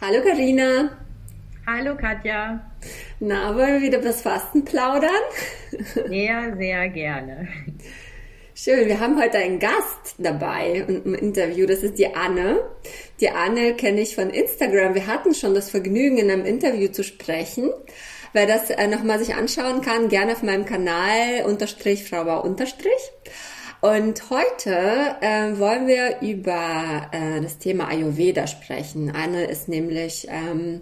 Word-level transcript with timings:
Hallo 0.00 0.22
Karina. 0.22 0.96
Hallo 1.66 1.96
Katja. 1.96 2.60
Na, 3.18 3.52
wollen 3.56 3.74
wir 3.74 3.82
wieder 3.82 3.98
das 3.98 4.22
Fasten 4.22 4.64
plaudern? 4.64 5.10
Sehr, 6.08 6.56
sehr 6.56 6.88
gerne. 6.90 7.48
Schön, 8.54 8.86
wir 8.86 9.00
haben 9.00 9.20
heute 9.20 9.38
einen 9.38 9.58
Gast 9.58 10.14
dabei 10.18 10.84
im 10.86 11.16
Interview. 11.16 11.66
Das 11.66 11.82
ist 11.82 11.98
die 11.98 12.14
Anne. 12.14 12.60
Die 13.18 13.30
Anne 13.30 13.74
kenne 13.74 14.00
ich 14.00 14.14
von 14.14 14.30
Instagram. 14.30 14.94
Wir 14.94 15.08
hatten 15.08 15.34
schon 15.34 15.54
das 15.54 15.68
Vergnügen, 15.68 16.18
in 16.18 16.30
einem 16.30 16.44
Interview 16.44 16.88
zu 16.88 17.02
sprechen. 17.02 17.68
Wer 18.32 18.46
das 18.46 18.70
äh, 18.70 18.86
nochmal 18.86 19.18
sich 19.18 19.34
anschauen 19.34 19.80
kann, 19.80 20.08
gerne 20.08 20.32
auf 20.32 20.44
meinem 20.44 20.64
Kanal 20.64 21.44
unterstrich 21.44 22.08
Frau 22.08 22.40
unterstrich. 22.40 22.92
Und 23.80 24.28
heute 24.30 24.70
äh, 25.20 25.56
wollen 25.56 25.86
wir 25.86 26.20
über 26.20 27.08
äh, 27.12 27.40
das 27.40 27.58
Thema 27.58 27.86
Ayurveda 27.86 28.48
sprechen. 28.48 29.12
Anne 29.14 29.44
ist 29.44 29.68
nämlich 29.68 30.26
ähm, 30.28 30.80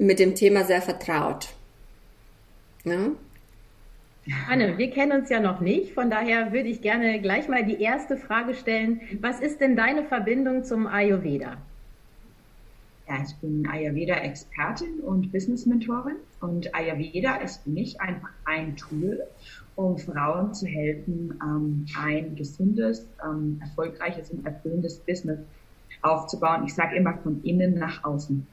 mit 0.00 0.18
dem 0.18 0.34
Thema 0.34 0.64
sehr 0.64 0.82
vertraut. 0.82 1.50
Ja? 2.84 3.10
Anne, 4.48 4.76
wir 4.76 4.90
kennen 4.90 5.20
uns 5.20 5.30
ja 5.30 5.38
noch 5.38 5.60
nicht, 5.60 5.92
von 5.92 6.10
daher 6.10 6.52
würde 6.52 6.68
ich 6.68 6.82
gerne 6.82 7.20
gleich 7.20 7.48
mal 7.48 7.64
die 7.64 7.80
erste 7.80 8.16
Frage 8.16 8.54
stellen. 8.54 9.00
Was 9.20 9.38
ist 9.40 9.60
denn 9.60 9.76
deine 9.76 10.04
Verbindung 10.04 10.64
zum 10.64 10.88
Ayurveda? 10.88 11.58
Ja, 13.08 13.24
ich 13.24 13.34
bin 13.36 13.68
Ayurveda-Expertin 13.68 15.00
und 15.00 15.32
Business-Mentorin 15.32 16.16
und 16.40 16.74
Ayurveda 16.74 17.36
ist 17.36 17.62
für 17.62 17.70
mich 17.70 18.00
einfach 18.00 18.30
ein 18.44 18.76
Tool, 18.76 19.20
um 19.80 19.98
Frauen 19.98 20.52
zu 20.54 20.66
helfen, 20.66 21.38
ähm, 21.42 21.86
ein 21.98 22.36
gesundes, 22.36 23.06
ähm, 23.24 23.60
erfolgreiches 23.60 24.30
und 24.30 24.46
erfüllendes 24.46 24.98
Business 24.98 25.38
aufzubauen. 26.02 26.64
Ich 26.66 26.74
sage 26.74 26.96
immer 26.96 27.14
von 27.18 27.42
innen 27.42 27.78
nach 27.78 28.04
außen. 28.04 28.46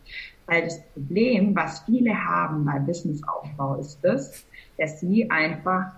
Weil 0.48 0.63
das 0.63 0.81
Problem, 0.94 1.55
was 1.55 1.80
viele 1.81 2.13
haben 2.13 2.66
beim 2.66 2.86
Businessaufbau, 2.86 3.75
ist 3.80 4.00
das, 4.02 4.45
dass 4.78 5.00
sie 5.00 5.30
einfach 5.30 5.92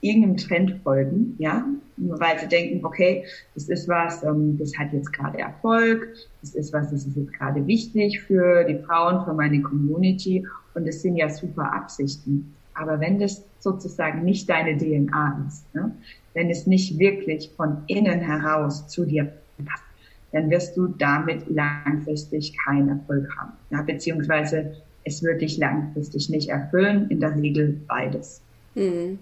irgendeinem 0.00 0.36
Trend 0.36 0.80
folgen, 0.82 1.34
ja, 1.38 1.66
nur 1.96 2.20
weil 2.20 2.38
sie 2.38 2.46
denken, 2.46 2.84
okay, 2.84 3.24
das 3.54 3.68
ist 3.68 3.88
was, 3.88 4.22
ähm, 4.22 4.58
das 4.58 4.76
hat 4.78 4.92
jetzt 4.92 5.12
gerade 5.12 5.38
Erfolg, 5.38 6.08
das 6.42 6.54
ist 6.54 6.72
was, 6.72 6.90
das 6.90 7.06
ist 7.06 7.16
jetzt 7.16 7.32
gerade 7.32 7.66
wichtig 7.66 8.20
für 8.22 8.64
die 8.64 8.78
Frauen, 8.78 9.24
für 9.24 9.32
meine 9.32 9.62
Community 9.62 10.46
und 10.74 10.86
das 10.86 11.02
sind 11.02 11.16
ja 11.16 11.28
super 11.28 11.72
Absichten. 11.72 12.55
Aber 12.76 13.00
wenn 13.00 13.18
das 13.18 13.42
sozusagen 13.60 14.24
nicht 14.24 14.48
deine 14.48 14.76
DNA 14.76 15.46
ist, 15.48 15.74
ne? 15.74 15.92
wenn 16.34 16.50
es 16.50 16.66
nicht 16.66 16.98
wirklich 16.98 17.50
von 17.56 17.78
innen 17.86 18.20
heraus 18.20 18.86
zu 18.88 19.04
dir 19.04 19.32
passt, 19.64 19.82
dann 20.32 20.50
wirst 20.50 20.76
du 20.76 20.88
damit 20.88 21.48
langfristig 21.48 22.56
keinen 22.64 22.88
Erfolg 22.88 23.28
haben. 23.36 23.52
Ja? 23.70 23.82
Beziehungsweise 23.82 24.76
es 25.04 25.22
wird 25.22 25.40
dich 25.40 25.56
langfristig 25.56 26.28
nicht 26.28 26.48
erfüllen, 26.48 27.08
in 27.08 27.20
der 27.20 27.34
Regel 27.36 27.80
beides. 27.86 28.42
Mhm. 28.74 29.18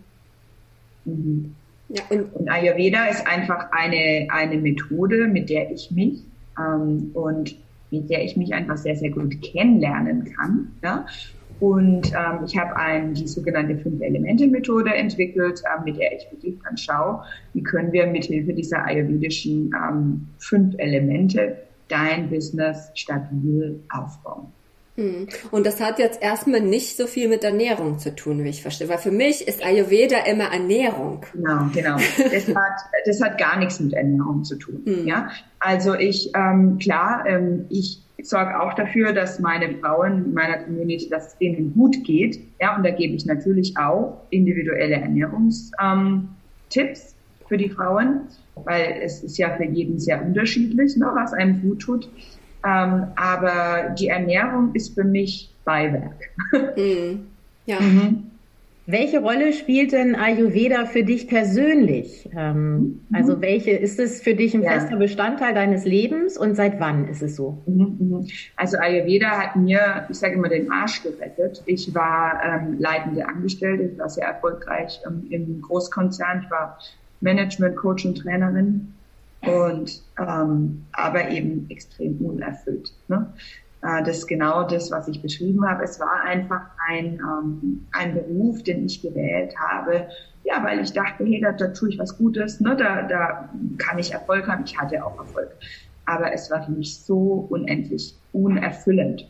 Mhm. 1.05 1.55
Ja, 1.91 2.03
und, 2.09 2.35
und, 2.35 2.49
Ayurveda 2.49 3.07
ist 3.07 3.27
einfach 3.27 3.71
eine, 3.71 4.27
eine 4.31 4.57
Methode, 4.57 5.29
mit 5.29 5.51
der 5.51 5.71
ich 5.71 5.91
mich 5.91 6.23
ähm, 6.59 7.11
und 7.13 7.55
mit 7.91 8.11
der 8.11 8.25
ich 8.25 8.37
mich 8.37 8.55
einfach 8.55 8.79
sehr, 8.79 8.97
sehr 8.97 9.11
gut 9.11 9.41
kennenlernen 9.43 10.25
kann. 10.35 10.73
Ja? 10.83 11.07
Und 11.61 12.13
ähm, 12.13 12.45
ich 12.45 12.57
habe 12.59 12.77
ein, 12.77 13.15
die 13.15 13.27
sogenannte 13.27 13.77
Fünf-Elemente-Methode 13.77 14.95
entwickelt, 14.95 15.63
ähm, 15.65 15.85
mit 15.85 15.99
der 15.99 16.17
ich 16.17 16.31
wirklich 16.31 16.59
dann 16.65 16.77
schaue, 16.77 17.23
wie 17.53 17.63
können 17.63 17.93
wir 17.93 18.07
mithilfe 18.07 18.53
dieser 18.53 18.85
ayurvedischen 18.85 19.71
ähm, 19.75 20.27
fünf 20.39 20.75
Elemente 20.79 21.57
dein 21.89 22.29
Business 22.29 22.91
stabil 22.95 23.81
aufbauen. 23.91 24.47
Hm. 24.97 25.27
Und 25.51 25.67
das 25.67 25.81
hat 25.81 25.99
jetzt 25.99 26.23
erstmal 26.23 26.61
nicht 26.61 26.97
so 26.97 27.07
viel 27.07 27.29
mit 27.29 27.43
Ernährung 27.43 27.99
zu 27.99 28.15
tun, 28.15 28.45
wie 28.45 28.49
ich 28.49 28.63
verstehe. 28.63 28.89
Weil 28.89 28.99
für 28.99 29.11
mich 29.11 29.47
ist 29.49 29.65
Ayurveda 29.65 30.19
immer 30.31 30.53
Ernährung. 30.53 31.27
Genau, 31.33 31.69
genau. 31.75 31.97
Das 31.97 32.49
hat, 32.55 32.81
das 33.05 33.21
hat 33.21 33.39
gar 33.39 33.59
nichts 33.59 33.81
mit 33.81 33.93
Ernährung 33.93 34.45
zu 34.45 34.57
tun. 34.57 34.83
Mhm. 34.85 35.07
Ja, 35.07 35.31
also 35.59 35.95
ich, 35.95 36.31
ähm, 36.37 36.79
klar, 36.79 37.25
ähm, 37.27 37.67
ich 37.71 38.05
sorge 38.23 38.61
auch 38.61 38.75
dafür, 38.75 39.13
dass 39.13 39.41
meine 39.41 39.75
Frauen 39.79 40.27
in 40.27 40.35
meiner 40.35 40.59
Community, 40.59 41.09
dass 41.09 41.29
es 41.29 41.39
denen 41.39 41.75
gut 41.75 42.05
geht. 42.05 42.39
Ja, 42.61 42.77
und 42.77 42.85
da 42.85 42.91
gebe 42.91 43.15
ich 43.15 43.27
natürlich 43.27 43.77
auch 43.77 44.23
individuelle 44.31 44.95
Ernährungstipps 44.95 45.75
ähm, 45.83 46.29
für 47.49 47.57
die 47.57 47.69
Frauen, 47.69 48.21
weil 48.55 49.01
es 49.03 49.25
ist 49.25 49.37
ja 49.39 49.57
für 49.57 49.65
jeden 49.65 49.99
sehr 49.99 50.25
unterschiedlich, 50.25 50.97
ne, 50.97 51.11
was 51.15 51.33
einem 51.33 51.63
gut 51.63 51.81
tut. 51.81 52.09
Ähm, 52.65 53.09
aber 53.17 53.95
die 53.99 54.09
Ernährung 54.09 54.75
ist 54.75 54.95
für 54.95 55.05
mich 55.05 55.51
Beiwerk. 55.65 56.31
Mhm. 56.77 57.27
Ja. 57.67 57.81
Mhm. 57.81 58.31
Welche 58.87 59.21
Rolle 59.21 59.55
spielt 59.55 59.93
denn 59.93 60.15
Ayurveda 60.15 60.85
für 60.85 61.05
dich 61.05 61.27
persönlich? 61.27 62.29
Ähm, 62.37 62.77
mhm. 62.77 63.01
Also 63.15 63.41
welche 63.41 63.71
ist 63.71 63.99
es 63.99 64.21
für 64.21 64.35
dich 64.35 64.55
ein 64.55 64.63
ja. 64.63 64.73
fester 64.73 64.97
Bestandteil 64.97 65.55
deines 65.55 65.87
Lebens 65.87 66.37
und 66.37 66.55
seit 66.55 66.79
wann 66.81 67.09
ist 67.09 67.23
es 67.23 67.37
so? 67.37 67.63
Mhm, 67.67 67.97
mhm. 67.99 68.27
Also 68.57 68.77
Ayurveda 68.77 69.31
hat 69.31 69.57
mir, 69.57 70.07
ich 70.11 70.19
sage 70.19 70.35
immer, 70.35 70.51
den 70.51 70.71
Arsch 70.71 71.03
gerettet. 71.03 71.63
Ich 71.65 71.95
war 71.95 72.41
ähm, 72.45 72.77
leitende 72.79 73.27
Angestellte, 73.27 73.85
ich 73.85 73.99
war 73.99 74.11
sehr 74.11 74.27
erfolgreich 74.27 75.01
ähm, 75.07 75.27
im 75.31 75.63
Großkonzern, 75.63 76.43
ich 76.45 76.51
war 76.51 76.79
Management, 77.23 77.77
Coach 77.77 78.05
und 78.05 78.19
Trainerin 78.19 78.93
und 79.47 80.03
ähm, 80.19 80.85
aber 80.93 81.29
eben 81.31 81.67
extrem 81.71 82.17
unerfüllt. 82.19 82.93
Ne? 83.09 83.33
Äh, 83.85 84.03
das 84.03 84.19
ist 84.19 84.27
genau 84.27 84.67
das, 84.67 84.91
was 84.91 85.09
ich 85.09 85.21
beschrieben 85.21 85.67
habe. 85.69 85.85
Es 85.85 86.01
war 86.01 86.23
einfach 86.23 86.63
ein, 86.89 87.21
ähm, 87.21 87.87
ein 87.93 88.15
Beruf, 88.15 88.63
den 88.63 88.87
ich 88.87 89.03
gewählt 89.03 89.55
habe, 89.59 90.09
ja, 90.45 90.63
weil 90.63 90.81
ich 90.81 90.93
dachte, 90.93 91.25
hey, 91.25 91.41
da, 91.41 91.53
da 91.53 91.69
tue 91.69 91.91
ich 91.91 91.99
was 91.99 92.17
Gutes, 92.17 92.61
ne? 92.61 92.77
da, 92.77 93.03
da 93.03 93.49
kann 93.79 93.99
ich 93.99 94.13
Erfolg 94.13 94.47
haben. 94.47 94.65
Ich 94.65 94.79
hatte 94.79 95.05
auch 95.05 95.19
Erfolg. 95.19 95.51
Aber 96.07 96.33
es 96.33 96.51
war 96.51 96.63
für 96.63 96.73
mich 96.73 96.99
so 96.99 97.47
unendlich 97.49 98.15
unerfüllend. 98.33 99.27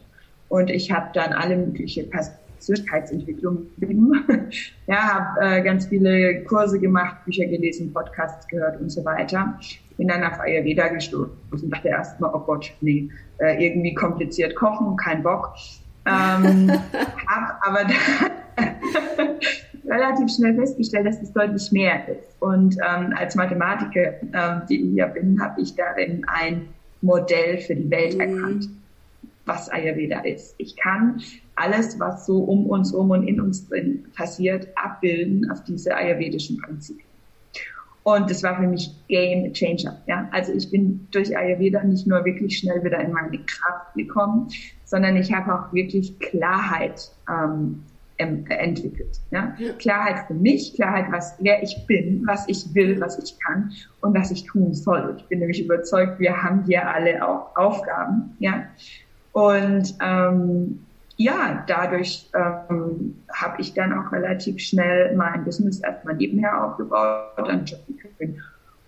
Und 0.49 0.71
ich 0.71 0.91
habe 0.91 1.11
dann 1.15 1.33
alle 1.33 1.57
möglichen 1.57 2.11
Persönlichkeitsentwicklung 2.11 3.67
betrieben. 3.77 4.25
ja, 4.87 4.97
habe 4.97 5.41
äh, 5.41 5.63
ganz 5.63 5.87
viele 5.87 6.43
Kurse 6.45 6.81
gemacht, 6.81 7.25
Bücher 7.25 7.47
gelesen, 7.47 7.93
Podcasts 7.93 8.47
gehört 8.49 8.81
und 8.81 8.91
so 8.91 9.05
weiter 9.05 9.59
bin 9.97 10.09
dann 10.09 10.25
auf 10.25 10.41
Ayurveda 10.41 10.89
gestoßen 10.89 11.33
und 11.51 11.71
dachte 11.73 11.89
erstmal, 11.89 12.31
oh 12.35 12.41
Gott, 12.41 12.73
nee, 12.81 13.09
äh, 13.39 13.65
irgendwie 13.65 13.95
kompliziert 13.95 14.55
kochen, 14.55 14.97
kein 14.97 15.23
Bock. 15.23 15.55
Ähm, 16.07 16.71
hab 17.27 17.61
aber 17.63 17.87
relativ 19.87 20.35
schnell 20.35 20.55
festgestellt, 20.55 21.07
dass 21.07 21.23
es 21.23 21.33
deutlich 21.33 21.71
mehr 21.73 22.09
ist. 22.09 22.37
Und 22.41 22.77
ähm, 22.77 23.15
als 23.17 23.35
Mathematiker, 23.35 24.15
ähm, 24.23 24.63
die 24.69 24.89
ich 24.89 24.95
ja 24.95 25.07
bin, 25.07 25.41
habe 25.41 25.61
ich 25.61 25.75
darin 25.75 26.25
ein 26.27 26.69
Modell 27.03 27.59
für 27.59 27.77
die 27.77 27.91
Welt 27.91 28.15
mhm. 28.15 28.21
erkannt, 28.21 28.69
was 29.47 29.69
Ayurveda 29.69 30.21
ist. 30.21 30.55
Ich 30.59 30.77
kann 30.77 31.21
alles, 31.57 32.01
was 32.01 32.27
so 32.27 32.39
um 32.39 32.67
uns 32.67 32.93
herum 32.93 33.11
und 33.11 33.29
in 33.29 33.41
uns 33.41 33.69
drin 33.69 34.05
passiert, 34.17 34.69
abbilden 34.75 35.51
auf 35.51 35.63
diese 35.65 35.95
ayurvedischen 35.95 36.59
Prinzipien. 36.61 37.07
Und 38.05 38.31
das 38.31 38.43
war 38.43 38.57
für 38.57 38.67
mich 38.67 38.91
Game 39.09 39.53
Changer. 39.55 39.99
Ja, 40.07 40.29
also 40.31 40.53
ich 40.53 40.71
bin 40.71 41.09
durch 41.11 41.37
Ayurveda 41.37 41.83
nicht 41.83 42.07
nur 42.07 42.25
wirklich 42.25 42.59
schnell 42.59 42.85
wieder 42.85 43.01
in 43.01 43.13
meine 43.13 43.39
Kraft 43.39 43.95
gekommen, 43.97 44.49
sondern 44.85 45.17
ich 45.17 45.33
habe 45.33 45.55
auch 45.55 45.73
wirklich 45.73 46.19
Klarheit 46.19 47.11
ähm, 47.29 47.83
entwickelt. 48.17 49.21
Ja? 49.31 49.57
Klarheit 49.79 50.27
für 50.27 50.35
mich, 50.35 50.75
Klarheit, 50.75 51.07
was 51.11 51.35
wer 51.41 51.63
ich 51.63 51.87
bin, 51.87 52.23
was 52.27 52.47
ich 52.47 52.75
will, 52.75 53.01
was 53.01 53.19
ich 53.19 53.39
kann 53.41 53.73
und 54.03 54.15
was 54.15 54.31
ich 54.31 54.45
tun 54.45 54.75
soll. 54.75 55.17
Ich 55.19 55.25
bin 55.25 55.39
nämlich 55.41 55.65
überzeugt, 55.65 56.21
wir 56.21 56.43
haben 56.43 56.65
hier 56.67 56.87
alle 56.87 57.27
auch 57.27 57.57
Aufgaben. 57.57 58.37
Ja, 58.39 58.65
und 59.33 59.95
ähm, 60.01 60.84
ja, 61.17 61.65
dadurch 61.67 62.29
ähm, 62.35 63.23
habe 63.33 63.61
ich 63.61 63.75
dann 63.75 63.93
auch 63.93 64.11
relativ 64.13 64.61
schnell 64.61 65.15
mein 65.15 65.45
Business 65.45 65.81
erstmal 65.81 66.15
nebenher 66.15 66.65
aufgebaut, 66.65 67.33
dann 67.37 67.65
Job 67.65 67.81
gekriegt 67.87 68.41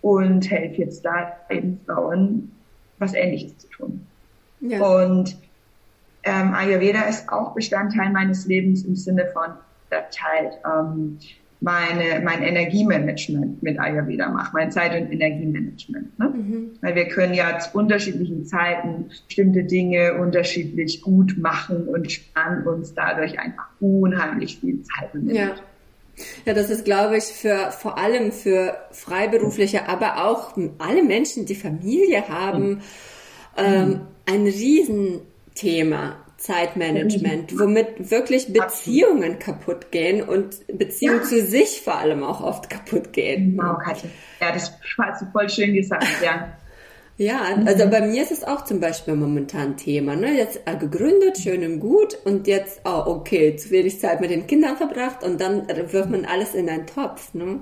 und 0.03 0.51
helfe 0.51 0.83
jetzt 0.83 1.05
da 1.05 1.33
eben 1.51 1.81
Frauen, 1.87 2.53
was 2.99 3.15
Ähnliches 3.15 3.57
zu 3.59 3.69
tun. 3.69 4.07
Ja. 4.61 4.81
Und 4.81 5.37
ähm, 6.25 6.55
Ayurveda 6.55 7.03
ist 7.03 7.29
auch 7.29 7.55
Bestandteil 7.55 8.11
meines 8.11 8.47
Lebens 8.47 8.85
im 8.85 8.97
Sinne 8.97 9.27
von 9.33 9.53
der 9.91 10.11
Teil 10.11 10.53
ähm, 10.65 11.19
meine, 11.61 12.21
mein 12.23 12.43
Energiemanagement 12.43 13.63
mit 13.63 13.79
Ayurveda 13.79 14.29
mache, 14.29 14.51
mein 14.53 14.71
Zeit- 14.71 15.01
und 15.01 15.11
Energiemanagement. 15.11 16.19
Ne? 16.19 16.29
Mhm. 16.29 16.71
Weil 16.81 16.95
wir 16.95 17.09
können 17.09 17.35
ja 17.35 17.59
zu 17.59 17.79
unterschiedlichen 17.79 18.45
Zeiten 18.45 19.07
bestimmte 19.27 19.65
Dinge 19.65 20.15
unterschiedlich 20.15 21.03
gut 21.03 21.39
machen 21.39 21.89
und 21.89 22.11
sparen 22.13 22.67
uns 22.67 22.95
dadurch 22.95 23.39
einfach 23.39 23.69
unheimlich 23.81 24.59
viel 24.59 24.83
Zeit 24.83 25.15
und 25.15 25.31
Energie. 25.31 25.39
Ja. 25.39 25.55
Ja, 26.47 26.55
das 26.55 26.71
ist, 26.71 26.87
glaube 26.87 27.19
ich, 27.19 27.25
für 27.25 27.71
vor 27.73 27.99
allem 27.99 28.33
für 28.33 28.75
Freiberufliche, 28.91 29.87
aber 29.87 30.25
auch 30.25 30.57
alle 30.79 31.03
Menschen, 31.03 31.45
die 31.45 31.55
Familie 31.55 32.27
haben, 32.29 32.69
mhm. 32.69 32.81
ähm, 33.59 34.01
ein 34.25 34.43
riesen 34.43 35.21
Thema. 35.55 36.17
Zeitmanagement, 36.47 37.59
womit 37.59 38.11
wirklich 38.11 38.53
Beziehungen 38.53 39.39
kaputt 39.41 39.91
gehen 39.91 40.23
und 40.23 40.65
Beziehungen 40.69 41.21
ja. 41.21 41.25
zu 41.25 41.45
sich 41.45 41.81
vor 41.83 41.97
allem 41.97 42.23
auch 42.23 42.41
oft 42.41 42.71
kaputt 42.71 43.13
gehen. 43.13 43.57
Genau, 43.57 43.77
Katja. 43.79 44.09
Ja, 44.41 44.53
das 44.53 44.73
hast 44.99 45.23
du 45.23 45.27
voll 45.33 45.49
schön 45.51 45.75
gesagt, 45.75 46.07
ja. 46.23 46.57
Ja, 47.19 47.41
also 47.65 47.87
mhm. 47.87 47.91
bei 47.91 48.01
mir 48.03 48.23
ist 48.23 48.31
es 48.31 48.45
auch 48.45 48.65
zum 48.65 48.79
Beispiel 48.79 49.15
momentan 49.15 49.79
Thema. 49.79 50.17
Ne? 50.17 50.37
Jetzt 50.37 50.61
äh, 50.67 50.77
gegründet, 50.77 51.39
schön 51.39 51.65
und 51.65 51.81
gut 51.81 52.19
und 52.25 52.47
jetzt, 52.47 52.83
oh, 52.85 53.05
okay, 53.07 53.57
zu 53.57 53.71
wenig 53.71 53.99
Zeit 54.01 54.21
mit 54.21 54.31
den 54.31 54.47
Kindern 54.47 54.77
verbracht 54.77 55.25
und 55.25 55.41
dann 55.41 55.67
wirft 55.67 56.11
man 56.11 56.27
alles 56.27 56.55
in 56.55 56.69
einen 56.69 56.87
Topf. 56.87 57.33
Ne? 57.33 57.61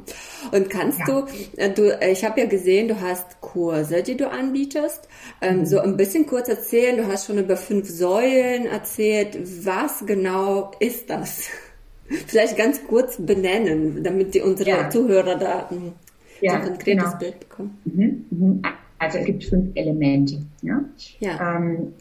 Und 0.51 0.71
kannst 0.71 0.99
ja. 0.99 1.05
du, 1.07 1.27
äh, 1.57 1.71
du, 1.71 2.01
äh, 2.01 2.11
ich 2.11 2.25
habe 2.25 2.41
ja 2.41 2.47
gesehen, 2.47 2.89
du 2.89 3.01
hast 3.01 3.34
Kurse, 3.55 4.03
die 4.03 4.17
du 4.17 4.29
anbietest. 4.29 5.09
Ähm. 5.41 5.65
So 5.65 5.79
ein 5.79 5.97
bisschen 5.97 6.27
kurz 6.27 6.49
erzählen, 6.49 6.97
du 6.97 7.07
hast 7.07 7.27
schon 7.27 7.39
über 7.39 7.57
fünf 7.57 7.89
Säulen 7.89 8.67
erzählt. 8.67 9.39
Was 9.65 10.05
genau 10.05 10.73
ist 10.81 11.09
das? 11.09 11.49
Vielleicht 12.27 12.59
ganz 12.59 12.85
kurz 12.87 13.17
benennen, 13.17 14.03
damit 14.03 14.35
die 14.35 14.43
unsere 14.43 14.69
ja. 14.69 14.91
Zuhörer 14.91 15.37
da 15.37 15.69
ein 15.71 15.93
ja, 16.41 16.61
so 16.61 16.71
konkretes 16.71 17.05
genau. 17.05 17.19
Bild 17.19 17.41
bekommen. 17.41 17.79
Mhm. 17.85 18.27
Mhm. 18.31 18.63
Also 18.99 19.19
es 19.19 19.27
gibt 19.27 19.45
fünf 19.45 19.71
Elemente. 19.75 20.43
Ja? 20.63 20.85
ja. 21.21 21.57
Ähm, 21.57 21.95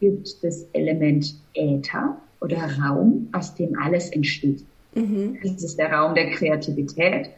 gibt 0.00 0.44
das 0.44 0.66
Element 0.72 1.34
Äther 1.54 2.16
oder 2.40 2.58
Raum, 2.80 3.28
aus 3.32 3.54
dem 3.54 3.76
alles 3.78 4.10
entsteht. 4.10 4.64
Mhm. 4.94 5.38
Das 5.42 5.62
ist 5.62 5.78
der 5.78 5.92
Raum 5.92 6.14
der 6.14 6.30
Kreativität. 6.30 7.30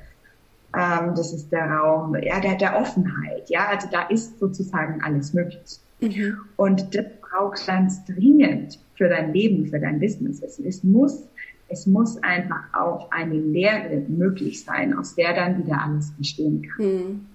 Ähm, 0.77 1.15
das 1.15 1.33
ist 1.33 1.51
der 1.51 1.71
Raum 1.71 2.17
ja, 2.23 2.41
der, 2.41 2.57
der 2.57 2.77
Offenheit. 2.77 3.49
Ja, 3.49 3.69
also 3.69 3.89
da 3.91 4.03
ist 4.09 4.39
sozusagen 4.39 5.03
alles 5.03 5.33
möglich. 5.33 5.79
Mhm. 6.01 6.39
Und 6.57 6.95
das 6.95 7.05
braucht 7.21 7.67
ganz 7.67 8.05
dringend 8.05 8.79
für 8.97 9.09
dein 9.09 9.33
Leben, 9.33 9.67
für 9.67 9.81
dein 9.81 9.99
Business. 9.99 10.43
Es, 10.43 10.59
es 10.59 10.85
muss 10.85 11.25
es 11.71 11.87
muss 11.87 12.21
einfach 12.23 12.63
auch 12.75 13.11
eine 13.13 13.39
Lehre 13.39 14.03
möglich 14.09 14.65
sein, 14.65 14.93
aus 14.93 15.15
der 15.15 15.35
dann 15.35 15.65
wieder 15.65 15.81
alles 15.81 16.13
entstehen 16.17 16.63
kann. 16.63 16.87
Mhm. 16.87 17.27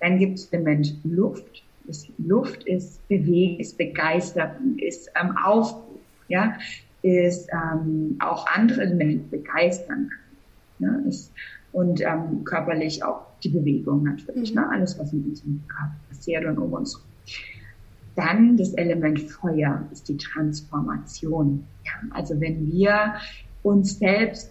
Dann 0.00 0.18
gibt 0.18 0.38
es 0.38 0.50
den 0.50 0.62
Mensch 0.62 0.90
Luft. 1.04 1.64
Das 1.86 2.06
Luft 2.18 2.64
ist 2.64 3.06
Bewegung, 3.08 3.60
ist 3.60 3.78
Begeisterung, 3.78 4.76
ist 4.78 5.10
ähm, 5.20 5.36
Aufruf, 5.42 6.00
ja, 6.28 6.58
ist 7.02 7.48
ähm, 7.52 8.16
auch 8.20 8.46
andere 8.48 8.86
Menschen 8.88 9.30
begeistern. 9.30 10.10
Ne? 10.78 11.04
Ist, 11.08 11.32
und 11.76 12.00
ähm, 12.00 12.42
körperlich 12.44 13.04
auch 13.04 13.20
die 13.44 13.50
Bewegung 13.50 14.02
natürlich, 14.04 14.54
mhm. 14.54 14.62
ne? 14.62 14.70
alles, 14.72 14.98
was 14.98 15.12
in 15.12 15.24
unserem 15.24 15.62
Körper 15.68 15.94
passiert 16.08 16.46
und 16.46 16.56
um 16.56 16.72
uns 16.72 16.98
Dann 18.14 18.56
das 18.56 18.72
Element 18.72 19.20
Feuer 19.20 19.86
ist 19.92 20.08
die 20.08 20.16
Transformation. 20.16 21.66
Ja? 21.84 21.92
Also 22.14 22.40
wenn 22.40 22.72
wir 22.72 23.16
uns 23.62 23.98
selbst 23.98 24.50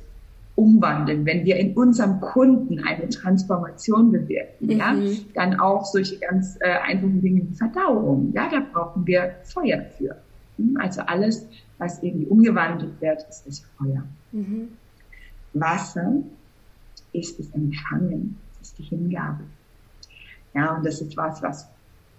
umwandeln, 0.53 1.25
wenn 1.25 1.45
wir 1.45 1.55
in 1.57 1.73
unserem 1.73 2.19
Kunden 2.21 2.79
eine 2.85 3.09
Transformation 3.09 4.11
bewirken, 4.11 4.67
mhm. 4.67 4.71
ja, 4.77 4.95
dann 5.33 5.59
auch 5.59 5.83
solche 5.83 6.19
ganz 6.19 6.57
äh, 6.59 6.77
einfachen 6.83 7.21
Dinge 7.21 7.41
wie 7.49 7.55
Verdauung, 7.55 8.33
ja, 8.35 8.49
da 8.51 8.61
brauchen 8.71 9.07
wir 9.07 9.33
Feuer 9.45 9.83
für. 9.97 10.15
Hm, 10.57 10.77
also 10.79 11.01
alles, 11.01 11.47
was 11.79 12.03
irgendwie 12.03 12.27
umgewandelt 12.27 13.01
wird, 13.01 13.25
ist 13.27 13.47
das 13.47 13.63
Feuer. 13.79 14.03
Mhm. 14.31 14.67
Wasser 15.53 16.21
ist 17.17 17.39
das 17.39 17.49
Empfangen, 17.51 18.37
ist 18.61 18.77
die 18.77 18.83
Hingabe. 18.83 19.43
Ja, 20.53 20.75
und 20.75 20.85
das 20.85 21.01
ist 21.01 21.17
was, 21.17 21.41
was 21.41 21.67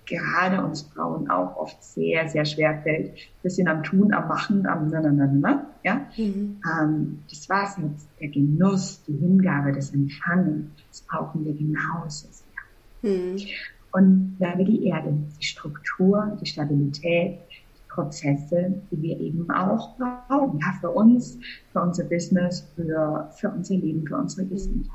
gerade 0.06 0.62
uns 0.64 0.82
Frauen 0.82 1.28
auch 1.28 1.56
oft 1.56 1.82
sehr, 1.82 2.28
sehr 2.28 2.44
schwer 2.44 2.80
fällt. 2.82 3.12
Sind 3.42 3.68
am 3.68 3.82
Tun, 3.82 4.12
am 4.12 4.28
Machen, 4.28 4.66
am 4.66 4.88
na, 4.88 5.00
na, 5.00 5.10
na, 5.10 5.26
na, 5.26 5.66
ja. 5.84 6.06
Mhm. 6.16 6.60
Ähm, 6.80 7.18
das 7.28 7.48
war's 7.48 7.76
jetzt. 7.78 8.08
Der 8.20 8.28
Genuss, 8.28 9.02
die 9.06 9.14
Hingabe, 9.14 9.72
das 9.72 9.92
Empfangen, 9.92 10.72
das 10.88 11.02
brauchen 11.02 11.44
wir 11.44 11.54
genauso 11.54 12.28
sehr. 12.30 13.10
Mhm. 13.10 13.36
Und 13.92 14.36
da 14.38 14.56
wir 14.58 14.64
die 14.64 14.84
Erde, 14.84 15.16
die 15.40 15.44
Struktur, 15.44 16.36
die 16.40 16.46
Stabilität, 16.46 17.38
Prozesse, 17.96 18.74
die 18.90 19.02
wir 19.02 19.18
eben 19.18 19.50
auch 19.50 19.96
brauchen, 19.96 20.60
ja, 20.60 20.72
für 20.80 20.90
uns, 20.90 21.38
für 21.72 21.80
unser 21.80 22.04
Business, 22.04 22.64
für, 22.76 23.28
für 23.34 23.48
unser 23.48 23.74
Leben, 23.74 24.06
für 24.06 24.16
unsere 24.16 24.46
Gesundheit. 24.46 24.92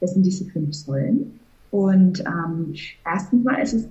Das 0.00 0.14
sind 0.14 0.24
diese 0.24 0.44
fünf 0.46 0.74
Säulen. 0.74 1.40
Und 1.70 2.20
ähm, 2.20 2.72
erstens 3.04 3.44
mal 3.44 3.60
ist 3.60 3.74
es 3.74 3.88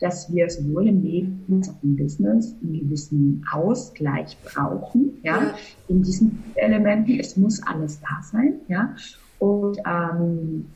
dass 0.00 0.32
wir 0.32 0.48
sowohl 0.48 0.88
im 0.88 1.02
Leben 1.02 1.44
als 1.52 1.68
auch 1.68 1.82
im 1.82 1.96
Business 1.96 2.56
einen 2.62 2.80
gewissen 2.80 3.44
Ausgleich 3.52 4.36
brauchen, 4.42 5.18
ja, 5.22 5.42
ja. 5.42 5.54
in 5.88 6.02
diesen 6.02 6.42
Elementen. 6.54 7.20
Es 7.20 7.36
muss 7.36 7.62
alles 7.62 8.00
da 8.00 8.22
sein, 8.22 8.54
ja, 8.68 8.94
und 9.38 9.78
ähm, 9.86 10.66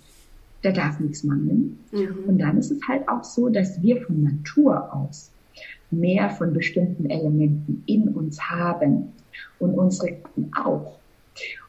da 0.63 0.73
darf 0.73 0.99
nichts 1.01 1.25
mangeln. 1.25 1.79
Mhm. 1.93 2.25
Und 2.27 2.39
dann 2.39 2.59
ist 2.59 2.71
es 2.71 2.81
halt 2.89 3.09
auch 3.09 3.25
so, 3.25 3.49
dass 3.49 3.83
wir 3.83 4.03
von 4.03 4.23
Natur 4.23 4.93
aus 4.93 5.31
mehr 6.01 6.31
von 6.31 6.53
bestimmten 6.53 7.09
Elementen 7.09 7.83
in 7.87 8.09
uns 8.09 8.41
haben 8.41 9.13
und 9.59 9.75
unsere 9.75 10.17
auch. 10.57 10.99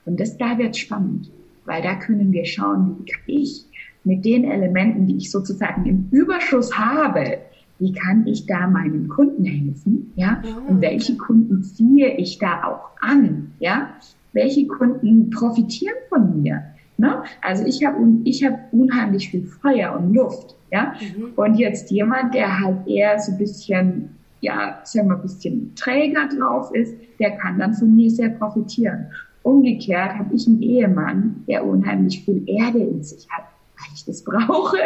Und 0.05 0.19
das 0.19 0.37
da 0.37 0.57
wird 0.57 0.77
spannend, 0.77 1.31
weil 1.65 1.81
da 1.81 1.95
können 1.95 2.31
wir 2.31 2.45
schauen, 2.45 2.97
wie 2.99 3.11
kann 3.11 3.23
ich 3.25 3.65
mit 4.03 4.23
den 4.23 4.43
Elementen, 4.43 5.07
die 5.07 5.17
ich 5.17 5.31
sozusagen 5.31 5.85
im 5.85 6.07
Überschuss 6.11 6.77
habe, 6.77 7.39
wie 7.79 7.91
kann 7.91 8.25
ich 8.27 8.45
da 8.45 8.67
meinen 8.67 9.07
Kunden 9.09 9.43
helfen? 9.43 10.13
Ja, 10.15 10.41
und 10.67 10.81
welche 10.81 11.17
Kunden 11.17 11.63
ziehe 11.63 12.15
ich 12.15 12.37
da 12.37 12.63
auch 12.63 12.91
an? 13.01 13.51
Ja, 13.59 13.95
welche 14.31 14.67
Kunden 14.67 15.29
profitieren 15.29 15.95
von 16.09 16.41
mir? 16.41 16.63
Ne? 16.97 17.23
Also 17.41 17.65
ich 17.65 17.83
habe 17.85 17.97
ich 18.23 18.45
habe 18.45 18.59
unheimlich 18.71 19.29
viel 19.29 19.45
Feuer 19.45 19.97
und 19.99 20.13
Luft. 20.13 20.55
Ja, 20.71 20.93
mhm. 20.99 21.33
und 21.35 21.55
jetzt 21.55 21.91
jemand, 21.91 22.33
der 22.33 22.59
halt 22.59 22.87
eher 22.87 23.19
so 23.19 23.33
ein 23.33 23.37
bisschen 23.37 24.14
ja, 24.41 24.81
sagen 24.83 25.09
wir, 25.09 25.15
ein 25.15 25.21
bisschen 25.21 25.73
träger 25.75 26.27
drauf 26.27 26.73
ist, 26.73 26.95
der 27.19 27.31
kann 27.37 27.59
dann 27.59 27.73
von 27.73 27.95
mir 27.95 28.11
sehr 28.11 28.29
profitieren. 28.29 29.07
Umgekehrt 29.43 30.17
habe 30.17 30.35
ich 30.35 30.47
einen 30.47 30.61
Ehemann, 30.61 31.43
der 31.47 31.65
unheimlich 31.65 32.23
viel 32.25 32.43
Erde 32.47 32.79
in 32.79 33.03
sich 33.03 33.27
hat 33.29 33.45
weil 33.77 33.93
ich 33.93 34.05
das 34.05 34.23
brauche, 34.23 34.77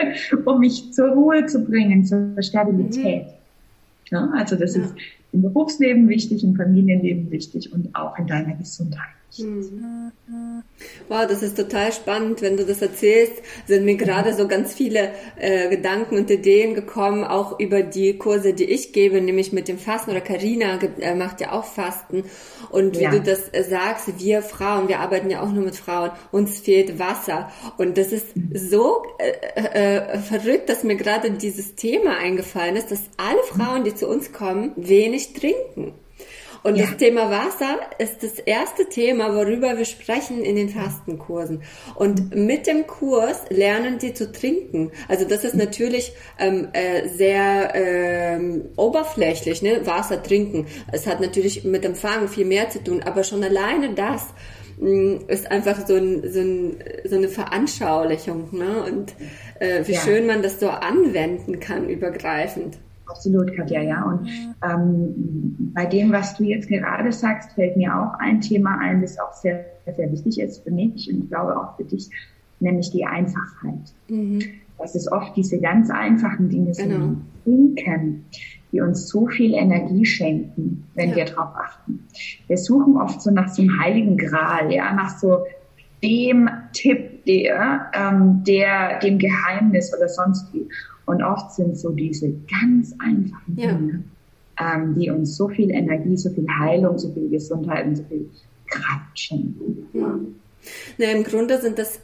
um 0.45 0.59
mich 0.59 0.93
zur 0.93 1.09
Ruhe 1.09 1.45
zu 1.45 1.63
bringen, 1.63 2.05
zur 2.05 2.41
Stabilität. 2.41 3.25
Mhm. 3.25 3.31
Ja, 4.11 4.29
also 4.33 4.55
das 4.55 4.75
ja. 4.75 4.83
ist 4.83 4.95
im 5.31 5.43
Berufsleben 5.43 6.09
wichtig, 6.09 6.43
im 6.43 6.55
Familienleben 6.55 7.29
wichtig 7.29 7.71
und 7.71 7.93
auch 7.95 8.17
in 8.17 8.25
deiner 8.25 8.55
Gesundheit. 8.55 9.09
Mhm. 9.37 10.11
Wow, 11.07 11.27
das 11.27 11.43
ist 11.43 11.55
total 11.55 11.91
spannend. 11.91 12.41
Wenn 12.41 12.57
du 12.57 12.65
das 12.65 12.81
erzählst, 12.81 13.33
sind 13.67 13.85
mir 13.85 13.95
gerade 13.95 14.33
so 14.33 14.47
ganz 14.47 14.73
viele 14.73 15.11
äh, 15.37 15.69
Gedanken 15.69 16.17
und 16.17 16.31
Ideen 16.31 16.73
gekommen, 16.73 17.23
auch 17.23 17.59
über 17.59 17.83
die 17.83 18.17
Kurse, 18.17 18.53
die 18.53 18.65
ich 18.65 18.91
gebe, 18.91 19.21
nämlich 19.21 19.53
mit 19.53 19.67
dem 19.67 19.77
Fasten 19.77 20.11
oder 20.11 20.21
Karina 20.21 20.79
äh, 20.99 21.15
macht 21.15 21.41
ja 21.41 21.51
auch 21.51 21.65
Fasten. 21.65 22.23
Und 22.71 22.97
wie 22.97 23.03
ja. 23.03 23.11
du 23.11 23.21
das 23.21 23.49
äh, 23.53 23.63
sagst, 23.63 24.19
wir 24.19 24.41
Frauen, 24.41 24.87
wir 24.87 24.99
arbeiten 24.99 25.29
ja 25.29 25.41
auch 25.41 25.51
nur 25.51 25.63
mit 25.63 25.75
Frauen, 25.75 26.11
uns 26.31 26.59
fehlt 26.59 26.99
Wasser. 26.99 27.51
Und 27.77 27.97
das 27.97 28.11
ist 28.11 28.27
so 28.53 29.03
äh, 29.19 30.15
äh, 30.15 30.19
verrückt, 30.19 30.69
dass 30.69 30.83
mir 30.83 30.95
gerade 30.95 31.31
dieses 31.31 31.75
Thema 31.75 32.17
eingefallen 32.17 32.75
ist, 32.75 32.91
dass 32.91 33.01
alle 33.17 33.43
Frauen, 33.43 33.83
die 33.83 33.93
zu 33.93 34.07
uns 34.07 34.31
kommen, 34.33 34.71
wenig 34.75 35.33
trinken. 35.33 35.93
Und 36.63 36.75
ja. 36.75 36.85
das 36.85 36.97
Thema 36.97 37.29
Wasser 37.29 37.79
ist 37.97 38.21
das 38.23 38.39
erste 38.39 38.87
Thema, 38.89 39.33
worüber 39.35 39.77
wir 39.77 39.85
sprechen 39.85 40.43
in 40.43 40.55
den 40.55 40.69
Fastenkursen. 40.69 41.63
Und 41.95 42.35
mit 42.35 42.67
dem 42.67 42.85
Kurs 42.85 43.43
lernen 43.49 43.99
sie 43.99 44.13
zu 44.13 44.31
trinken. 44.31 44.91
Also 45.07 45.25
das 45.25 45.43
ist 45.43 45.55
natürlich 45.55 46.13
ähm, 46.37 46.67
äh, 46.73 47.07
sehr 47.07 47.71
ähm, 47.75 48.65
oberflächlich, 48.75 49.61
ne? 49.61 49.85
Wasser 49.85 50.21
trinken. 50.21 50.67
Es 50.91 51.07
hat 51.07 51.21
natürlich 51.21 51.63
mit 51.63 51.83
dem 51.83 51.95
Fangen 51.95 52.27
viel 52.27 52.45
mehr 52.45 52.69
zu 52.69 52.83
tun, 52.83 53.01
aber 53.03 53.23
schon 53.23 53.43
alleine 53.43 53.93
das 53.93 54.27
mm, 54.79 55.27
ist 55.27 55.49
einfach 55.49 55.87
so, 55.87 55.95
ein, 55.95 56.29
so, 56.29 56.39
ein, 56.41 56.83
so 57.05 57.15
eine 57.15 57.29
Veranschaulichung. 57.29 58.49
Ne? 58.51 58.83
Und 58.83 59.15
äh, 59.59 59.87
wie 59.87 59.93
ja. 59.93 60.01
schön 60.01 60.27
man 60.27 60.41
das 60.41 60.59
so 60.59 60.69
anwenden 60.69 61.59
kann, 61.59 61.87
übergreifend. 61.87 62.77
Absolut, 63.09 63.55
Katja, 63.55 63.81
ja. 63.81 64.03
Und 64.03 64.29
ähm, 64.63 65.71
bei 65.73 65.85
dem, 65.85 66.11
was 66.11 66.37
du 66.37 66.43
jetzt 66.43 66.69
gerade 66.69 67.11
sagst, 67.11 67.53
fällt 67.53 67.75
mir 67.75 67.95
auch 67.95 68.19
ein 68.19 68.41
Thema 68.41 68.77
ein, 68.79 69.01
das 69.01 69.19
auch 69.19 69.33
sehr, 69.33 69.65
sehr 69.95 70.11
wichtig 70.11 70.39
ist 70.39 70.63
für 70.63 70.71
mich 70.71 71.11
und 71.11 71.23
ich 71.23 71.29
glaube 71.29 71.57
auch 71.57 71.75
für 71.75 71.83
dich, 71.83 72.09
nämlich 72.59 72.91
die 72.91 73.05
Einfachheit. 73.05 73.93
Mhm. 74.07 74.41
Das 74.77 74.95
ist 74.95 75.11
oft 75.11 75.35
diese 75.35 75.59
ganz 75.59 75.89
einfachen 75.89 76.49
Dinge 76.49 76.73
so 76.73 76.83
genau. 76.83 77.15
Trinken, 77.43 78.25
die 78.71 78.81
uns 78.81 79.07
so 79.09 79.27
viel 79.27 79.53
Energie 79.53 80.05
schenken, 80.05 80.85
wenn 80.95 81.09
ja. 81.11 81.15
wir 81.17 81.25
darauf 81.25 81.55
achten. 81.55 82.05
Wir 82.47 82.57
suchen 82.57 82.97
oft 82.97 83.21
so 83.21 83.31
nach 83.31 83.49
so 83.49 83.61
einem 83.61 83.79
heiligen 83.79 84.17
Gral, 84.17 84.71
ja, 84.71 84.93
nach 84.93 85.17
so 85.17 85.45
dem 86.01 86.49
Tipp, 86.71 87.25
der, 87.25 87.91
ähm, 87.93 88.43
der 88.45 88.99
dem 88.99 89.19
Geheimnis 89.19 89.93
oder 89.95 90.07
sonst 90.07 90.53
wie. 90.53 90.67
Und 91.09 91.23
oft 91.23 91.51
sind 91.51 91.77
so 91.77 91.91
diese 91.91 92.31
ganz 92.47 92.93
einfachen 92.99 93.55
Dinge 93.55 94.03
ähm, 94.59 94.95
die 94.95 95.09
uns 95.09 95.35
so 95.35 95.47
viel 95.47 95.71
Energie, 95.71 96.17
so 96.17 96.29
viel 96.29 96.47
Heilung, 96.59 96.97
so 96.99 97.11
viel 97.13 97.29
Gesundheit 97.29 97.87
und 97.87 97.95
so 97.95 98.03
viel 98.03 98.29
Kraft 98.67 99.17
schenken. 99.17 99.87
Ja. 99.93 100.19
Na, 100.97 101.11
Im 101.11 101.23
Grunde 101.23 101.59
sind 101.59 101.79
das 101.79 101.99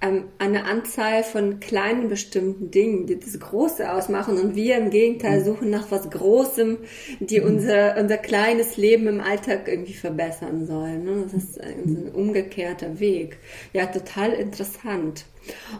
ähm, 0.00 0.24
eine 0.38 0.64
Anzahl 0.64 1.24
von 1.24 1.58
kleinen 1.58 2.08
bestimmten 2.08 2.70
Dingen, 2.70 3.06
die 3.06 3.18
das 3.18 3.38
Große 3.38 3.90
ausmachen 3.90 4.38
und 4.38 4.54
wir 4.54 4.76
im 4.76 4.90
Gegenteil 4.90 5.40
mhm. 5.40 5.44
suchen 5.44 5.70
nach 5.70 5.90
was 5.90 6.08
Großem, 6.08 6.78
die 7.18 7.40
mhm. 7.40 7.46
unser, 7.46 7.96
unser 7.98 8.16
kleines 8.16 8.76
Leben 8.76 9.08
im 9.08 9.20
Alltag 9.20 9.66
irgendwie 9.66 9.94
verbessern 9.94 10.66
sollen. 10.66 11.04
Ne? 11.04 11.24
Das 11.24 11.34
ist 11.34 11.60
ein, 11.60 11.84
ein 11.84 12.12
umgekehrter 12.14 13.00
Weg. 13.00 13.38
Ja, 13.72 13.86
total 13.86 14.32
interessant. 14.34 15.24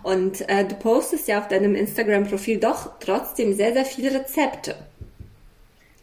Und 0.03 0.49
äh, 0.49 0.65
du 0.65 0.75
postest 0.75 1.29
ja 1.29 1.39
auf 1.39 1.49
deinem 1.49 1.75
Instagram-Profil 1.75 2.59
doch 2.59 2.99
trotzdem 2.99 3.53
sehr, 3.53 3.73
sehr 3.73 3.85
viele 3.85 4.15
Rezepte. 4.15 4.75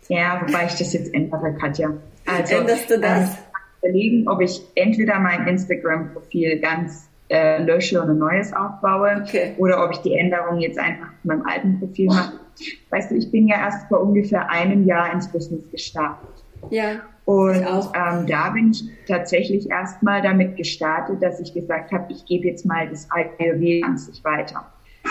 Ja, 0.07 0.41
wobei 0.45 0.67
ich 0.67 0.75
das 0.75 0.93
jetzt 0.93 1.13
ändere, 1.13 1.53
Katja. 1.59 1.89
Also, 2.25 2.55
Änderst 2.55 2.89
du 2.89 2.99
das? 2.99 3.29
Ähm, 3.29 3.35
überlegen, 3.81 4.27
ob 4.27 4.41
ich 4.41 4.61
entweder 4.75 5.19
mein 5.19 5.47
Instagram-Profil 5.47 6.59
ganz 6.59 7.07
äh, 7.29 7.61
lösche 7.63 8.01
und 8.01 8.09
ein 8.09 8.17
neues 8.17 8.53
aufbaue 8.53 9.23
okay. 9.23 9.55
oder 9.57 9.83
ob 9.83 9.91
ich 9.91 9.97
die 9.99 10.13
Änderung 10.13 10.59
jetzt 10.59 10.77
einfach 10.77 11.07
mit 11.23 11.25
meinem 11.37 11.45
alten 11.47 11.79
Profil 11.79 12.07
mache. 12.07 12.33
Weißt 12.89 13.11
du, 13.11 13.15
ich 13.15 13.31
bin 13.31 13.47
ja 13.47 13.57
erst 13.57 13.87
vor 13.87 14.01
ungefähr 14.01 14.49
einem 14.49 14.85
Jahr 14.85 15.11
ins 15.11 15.27
Business 15.31 15.69
gestartet. 15.71 16.29
Ja. 16.69 17.01
Und 17.25 17.65
ähm, 17.65 18.27
da 18.27 18.51
bin 18.51 18.71
ich 18.71 18.87
tatsächlich 19.07 19.69
erstmal 19.69 20.21
damit 20.21 20.55
gestartet, 20.57 21.21
dass 21.21 21.39
ich 21.39 21.53
gesagt 21.53 21.91
habe, 21.91 22.13
ich 22.13 22.25
gebe 22.25 22.47
jetzt 22.47 22.65
mal 22.65 22.87
das 22.87 23.07
Ayurveda 23.11 23.87
an 23.87 23.97
sich 23.97 24.23
weiter. 24.23 24.65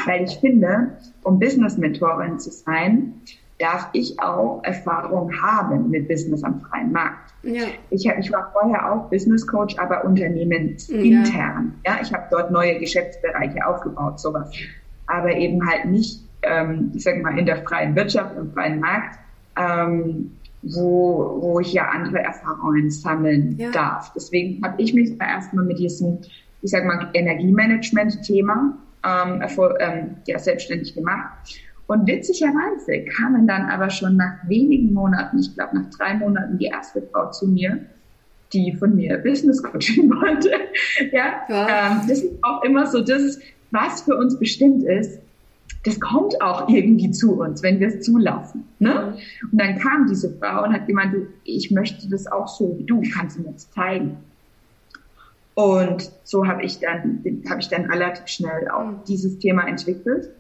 Weil 0.07 0.25
ich 0.25 0.37
finde, 0.37 0.97
um 1.25 1.39
Business-Mentorin 1.39 2.39
zu 2.39 2.51
sein, 2.51 3.21
darf 3.59 3.89
ich 3.93 4.21
auch 4.21 4.63
Erfahrung 4.65 5.31
haben 5.41 5.91
mit 5.91 6.09
Business 6.09 6.43
am 6.43 6.61
freien 6.61 6.93
Markt. 6.93 7.33
Ja. 7.43 7.65
Ich, 7.91 8.09
hab, 8.09 8.19
ich 8.19 8.33
war 8.33 8.51
vorher 8.53 8.93
auch 8.93 9.09
Business 9.11 9.47
Coach, 9.47 9.77
aber 9.79 10.05
unternehmensintern. 10.05 11.75
Ja. 11.85 11.95
ja 11.95 11.99
ich 12.03 12.13
habe 12.13 12.25
dort 12.31 12.51
neue 12.51 12.79
Geschäftsbereiche 12.79 13.65
aufgebaut, 13.67 14.19
sowas. 14.19 14.51
Aber 15.07 15.33
eben 15.37 15.65
halt 15.69 15.85
nicht, 15.87 16.21
ähm, 16.43 16.93
ich 16.95 17.05
sag 17.05 17.23
mal, 17.23 17.39
in 17.39 17.47
der 17.47 17.59
freien 17.59 17.95
Wirtschaft 17.95 18.37
und 18.37 18.53
freien 18.55 18.81
Markt, 18.81 19.19
ähm, 19.57 20.33
wo, 20.63 21.39
wo 21.41 21.61
ich 21.61 21.73
ja 21.75 21.89
andere 21.91 22.21
Erfahrungen 22.21 22.91
sammeln 22.91 23.57
ja. 23.59 23.71
darf. 23.71 24.13
Deswegen 24.15 24.65
habe 24.65 24.83
ich 24.83 24.95
mich 24.95 25.13
erstmal 25.21 25.65
mit 25.65 25.79
diesem, 25.79 26.19
ich 26.63 26.71
sag 26.71 26.85
mal, 26.87 27.11
Energiemanagement-Thema 27.13 28.75
ähm, 29.05 29.43
ähm, 29.81 30.17
ja, 30.27 30.39
selbstständig 30.39 30.95
gemacht. 30.95 31.61
Und 31.87 32.07
witzigerweise 32.07 33.05
kamen 33.05 33.47
dann 33.47 33.69
aber 33.69 33.91
schon 33.91 34.17
nach 34.17 34.49
wenigen 34.49 34.93
Monaten, 34.93 35.39
ich 35.39 35.55
glaube 35.55 35.77
nach 35.77 35.91
drei 35.91 36.15
Monaten, 36.15 36.59
die 36.59 36.67
erste 36.67 37.03
Frau 37.03 37.31
zu 37.31 37.47
mir, 37.47 37.85
die 38.53 38.73
von 38.73 38.95
mir 38.95 39.19
Business 39.19 39.63
Coaching 39.63 40.11
wollte. 40.21 40.51
ja, 41.13 41.43
ja. 41.49 41.69
Ähm, 41.69 42.01
das 42.09 42.23
ist 42.23 42.43
auch 42.43 42.63
immer 42.63 42.87
so, 42.87 43.01
das 43.01 43.39
was 43.75 44.03
für 44.03 44.17
uns 44.17 44.39
bestimmt 44.39 44.85
ist, 44.85 45.19
das 45.85 46.01
kommt 46.01 46.41
auch 46.41 46.69
irgendwie 46.69 47.11
zu 47.11 47.41
uns, 47.41 47.63
wenn 47.63 47.81
wir 47.81 47.89
es 47.89 48.03
zulassen. 48.03 48.65
Ne? 48.79 49.17
Und 49.51 49.61
dann 49.61 49.79
kam 49.79 50.07
diese 50.09 50.31
Frau 50.39 50.65
und 50.65 50.73
hat 50.73 50.87
gemeint, 50.87 51.15
ich 51.43 51.71
möchte 51.71 52.09
das 52.09 52.27
auch 52.27 52.49
so 52.49 52.79
wie 52.79 52.85
du, 52.85 53.03
kannst 53.13 53.37
du 53.37 53.43
mir 53.43 53.53
das 53.53 53.71
zeigen. 53.71 54.17
Und 55.55 56.11
so 56.25 56.47
habe 56.47 56.63
ich 56.65 56.81
dann, 56.81 57.23
habe 57.49 57.61
ich 57.61 57.69
dann 57.69 57.85
relativ 57.85 58.29
schnell 58.29 58.69
auch 58.69 58.87
mhm. 58.87 59.01
dieses 59.07 59.39
Thema 59.39 59.67
entwickelt. 59.67 60.31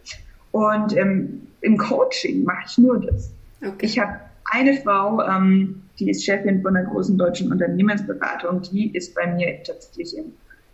Und 0.54 0.96
ähm, 0.96 1.49
im 1.62 1.76
Coaching 1.76 2.44
mache 2.44 2.62
ich 2.68 2.78
nur 2.78 3.00
das. 3.00 3.32
Okay. 3.61 3.75
Ich 3.87 3.99
habe 3.99 4.20
eine 4.52 4.75
Frau, 4.75 5.20
ähm, 5.20 5.82
die 5.99 6.08
ist 6.08 6.25
Chefin 6.25 6.62
von 6.62 6.76
einer 6.76 6.88
großen 6.88 7.18
deutschen 7.18 7.50
Unternehmensberatung, 7.50 8.62
die 8.62 8.94
ist 8.94 9.16
bei 9.16 9.26
mir 9.34 9.61
tatsächlich 9.64 10.16
im, 10.16 10.26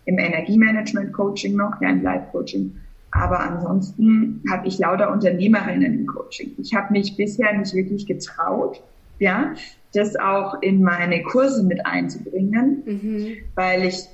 im 0.05 0.19
Energiemanagement-Coaching 0.19 1.57
noch, 1.57 1.81
ja, 1.81 1.89
im 1.89 2.03
Live-Coaching. 2.03 2.77
Aber 3.13 3.41
ansonsten 3.41 4.43
habe 4.51 4.69
ich 4.69 4.79
lauter 4.79 5.11
Unternehmerinnen 5.11 6.01
im 6.01 6.07
Coaching. 6.07 6.53
Ich 6.59 6.75
habe 6.75 6.93
mich 6.93 7.17
bisher 7.17 7.57
nicht 7.57 7.73
wirklich 7.73 8.05
getraut, 8.05 8.83
ja, 9.19 9.55
das 9.95 10.15
auch 10.17 10.61
in 10.61 10.83
meine 10.83 11.23
Kurse 11.23 11.63
mit 11.63 11.87
einzubringen, 11.87 12.83
mhm. 12.85 13.37
weil 13.55 13.87
ich, 13.87 14.05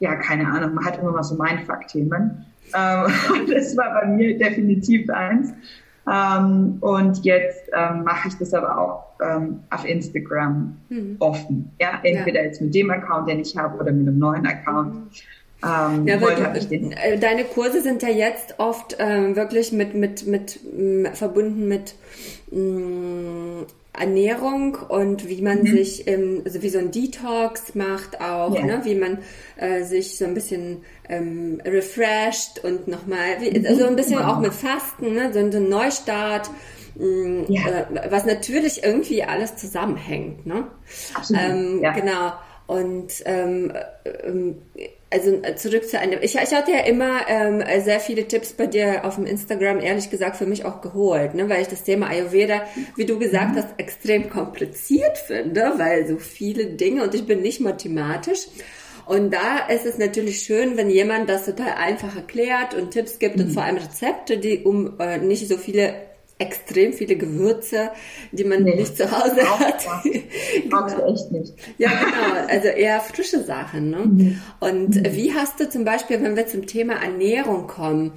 ja, 0.00 0.16
keine 0.16 0.48
Ahnung, 0.48 0.74
man 0.74 0.84
hat 0.84 0.98
immer 0.98 1.12
mal 1.12 1.22
so 1.22 1.36
Mindfuck-Themen. 1.36 2.44
Ähm, 2.74 3.12
das 3.50 3.76
war 3.76 4.00
bei 4.00 4.06
mir 4.06 4.38
definitiv 4.38 5.08
eins. 5.10 5.52
Ähm, 6.10 6.78
und 6.80 7.24
jetzt 7.24 7.70
ähm, 7.72 8.02
mache 8.02 8.28
ich 8.28 8.34
das 8.34 8.52
aber 8.52 8.76
auch 8.76 9.04
ähm, 9.22 9.60
auf 9.70 9.84
Instagram 9.84 10.76
mhm. 10.88 11.16
offen. 11.20 11.70
Ja, 11.80 12.00
entweder 12.02 12.40
ja. 12.40 12.46
jetzt 12.46 12.60
mit 12.60 12.74
dem 12.74 12.90
Account, 12.90 13.28
den 13.28 13.40
ich 13.40 13.56
habe, 13.56 13.78
oder 13.78 13.92
mit 13.92 14.08
einem 14.08 14.18
neuen 14.18 14.46
Account. 14.46 14.94
Mhm. 14.94 15.10
Ähm, 15.64 16.08
ja, 16.08 16.16
du, 16.16 16.26
äh, 16.26 17.18
deine 17.18 17.44
Kurse 17.44 17.82
sind 17.82 18.02
ja 18.02 18.08
jetzt 18.08 18.58
oft 18.58 18.96
ähm, 18.98 19.36
wirklich 19.36 19.70
mit, 19.70 19.94
mit, 19.94 20.26
mit, 20.26 20.58
m, 20.76 21.06
verbunden 21.14 21.68
mit 21.68 21.94
mh, 22.50 23.66
Ernährung 23.92 24.74
und 24.88 25.28
wie 25.28 25.42
man 25.42 25.60
mhm. 25.60 25.66
sich, 25.66 26.08
ähm, 26.08 26.42
also 26.44 26.62
wie 26.62 26.70
so 26.70 26.78
ein 26.78 26.90
Detox 26.90 27.74
macht 27.74 28.20
auch, 28.20 28.54
yeah. 28.54 28.64
ne? 28.64 28.80
wie 28.84 28.94
man 28.94 29.18
äh, 29.56 29.84
sich 29.84 30.16
so 30.16 30.24
ein 30.24 30.32
bisschen 30.32 30.82
ähm, 31.10 31.60
refreshed 31.64 32.64
und 32.64 32.88
nochmal, 32.88 33.38
mhm. 33.40 33.66
also 33.66 33.86
ein 33.86 33.96
bisschen 33.96 34.20
auch 34.20 34.38
mit 34.38 34.54
Fasten, 34.54 35.12
ne? 35.14 35.30
so 35.32 35.38
ein 35.40 35.68
Neustart. 35.68 36.50
Ja. 37.48 37.68
Äh, 37.68 38.10
was 38.10 38.26
natürlich 38.26 38.84
irgendwie 38.84 39.24
alles 39.24 39.56
zusammenhängt, 39.56 40.44
ne? 40.44 40.66
Absolut. 41.14 41.42
Ähm, 41.42 41.80
ja. 41.82 41.92
Genau. 41.92 42.32
Und 42.66 43.12
ähm, 43.24 43.72
ähm, 44.04 44.58
also 45.12 45.30
äh, 45.42 45.54
zurück 45.56 45.88
zu 45.88 45.98
einem. 45.98 46.18
Ich, 46.22 46.34
ich 46.34 46.54
hatte 46.54 46.72
ja 46.72 46.84
immer 46.84 47.28
ähm, 47.28 47.62
sehr 47.82 48.00
viele 48.00 48.26
Tipps 48.26 48.52
bei 48.52 48.66
dir 48.66 49.04
auf 49.04 49.16
dem 49.16 49.26
Instagram, 49.26 49.80
ehrlich 49.80 50.10
gesagt, 50.10 50.36
für 50.36 50.46
mich 50.46 50.64
auch 50.64 50.80
geholt, 50.80 51.34
ne? 51.34 51.48
weil 51.48 51.62
ich 51.62 51.68
das 51.68 51.84
Thema 51.84 52.08
Ayurveda, 52.08 52.62
wie 52.96 53.04
du 53.04 53.18
gesagt 53.18 53.56
hast, 53.56 53.68
extrem 53.76 54.30
kompliziert 54.30 55.18
finde, 55.18 55.74
weil 55.76 56.06
so 56.06 56.16
viele 56.16 56.66
Dinge 56.66 57.02
und 57.02 57.14
ich 57.14 57.26
bin 57.26 57.42
nicht 57.42 57.60
mathematisch. 57.60 58.46
Und 59.04 59.32
da 59.32 59.66
ist 59.68 59.84
es 59.84 59.98
natürlich 59.98 60.42
schön, 60.42 60.76
wenn 60.76 60.88
jemand 60.88 61.28
das 61.28 61.44
total 61.44 61.72
einfach 61.72 62.14
erklärt 62.14 62.74
und 62.74 62.92
Tipps 62.92 63.18
gibt 63.18 63.36
mhm. 63.36 63.42
und 63.42 63.50
vor 63.52 63.64
allem 63.64 63.76
Rezepte, 63.76 64.38
die 64.38 64.60
um 64.64 64.98
äh, 65.00 65.18
nicht 65.18 65.48
so 65.48 65.56
viele 65.56 65.94
extrem 66.42 66.92
viele 66.92 67.16
Gewürze, 67.16 67.90
die 68.32 68.44
man 68.44 68.64
nee, 68.64 68.74
nicht 68.74 68.96
zu 68.96 69.10
Hause 69.10 69.42
hat. 69.58 69.84
Brauchst 70.68 70.98
du 70.98 71.02
echt 71.02 71.32
nicht. 71.32 71.54
Ja, 71.78 71.90
genau. 71.90 72.48
Also 72.48 72.68
eher 72.68 73.00
frische 73.00 73.42
Sachen. 73.42 73.90
Ne? 73.90 73.98
Mhm. 73.98 74.40
Und 74.60 74.96
mhm. 74.96 75.14
wie 75.14 75.32
hast 75.32 75.60
du 75.60 75.68
zum 75.68 75.84
Beispiel, 75.84 76.22
wenn 76.22 76.36
wir 76.36 76.46
zum 76.46 76.66
Thema 76.66 76.94
Ernährung 76.94 77.66
kommen, 77.66 78.12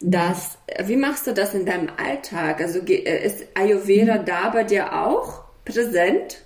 das, 0.00 0.58
wie 0.84 0.96
machst 0.96 1.26
du 1.26 1.32
das 1.32 1.54
in 1.54 1.66
deinem 1.66 1.88
Alltag? 1.96 2.60
Also 2.60 2.80
äh, 2.80 3.26
ist 3.26 3.46
Ayurveda 3.54 4.20
mhm. 4.20 4.24
da 4.24 4.50
bei 4.50 4.64
dir 4.64 4.92
auch 5.04 5.42
präsent? 5.64 6.42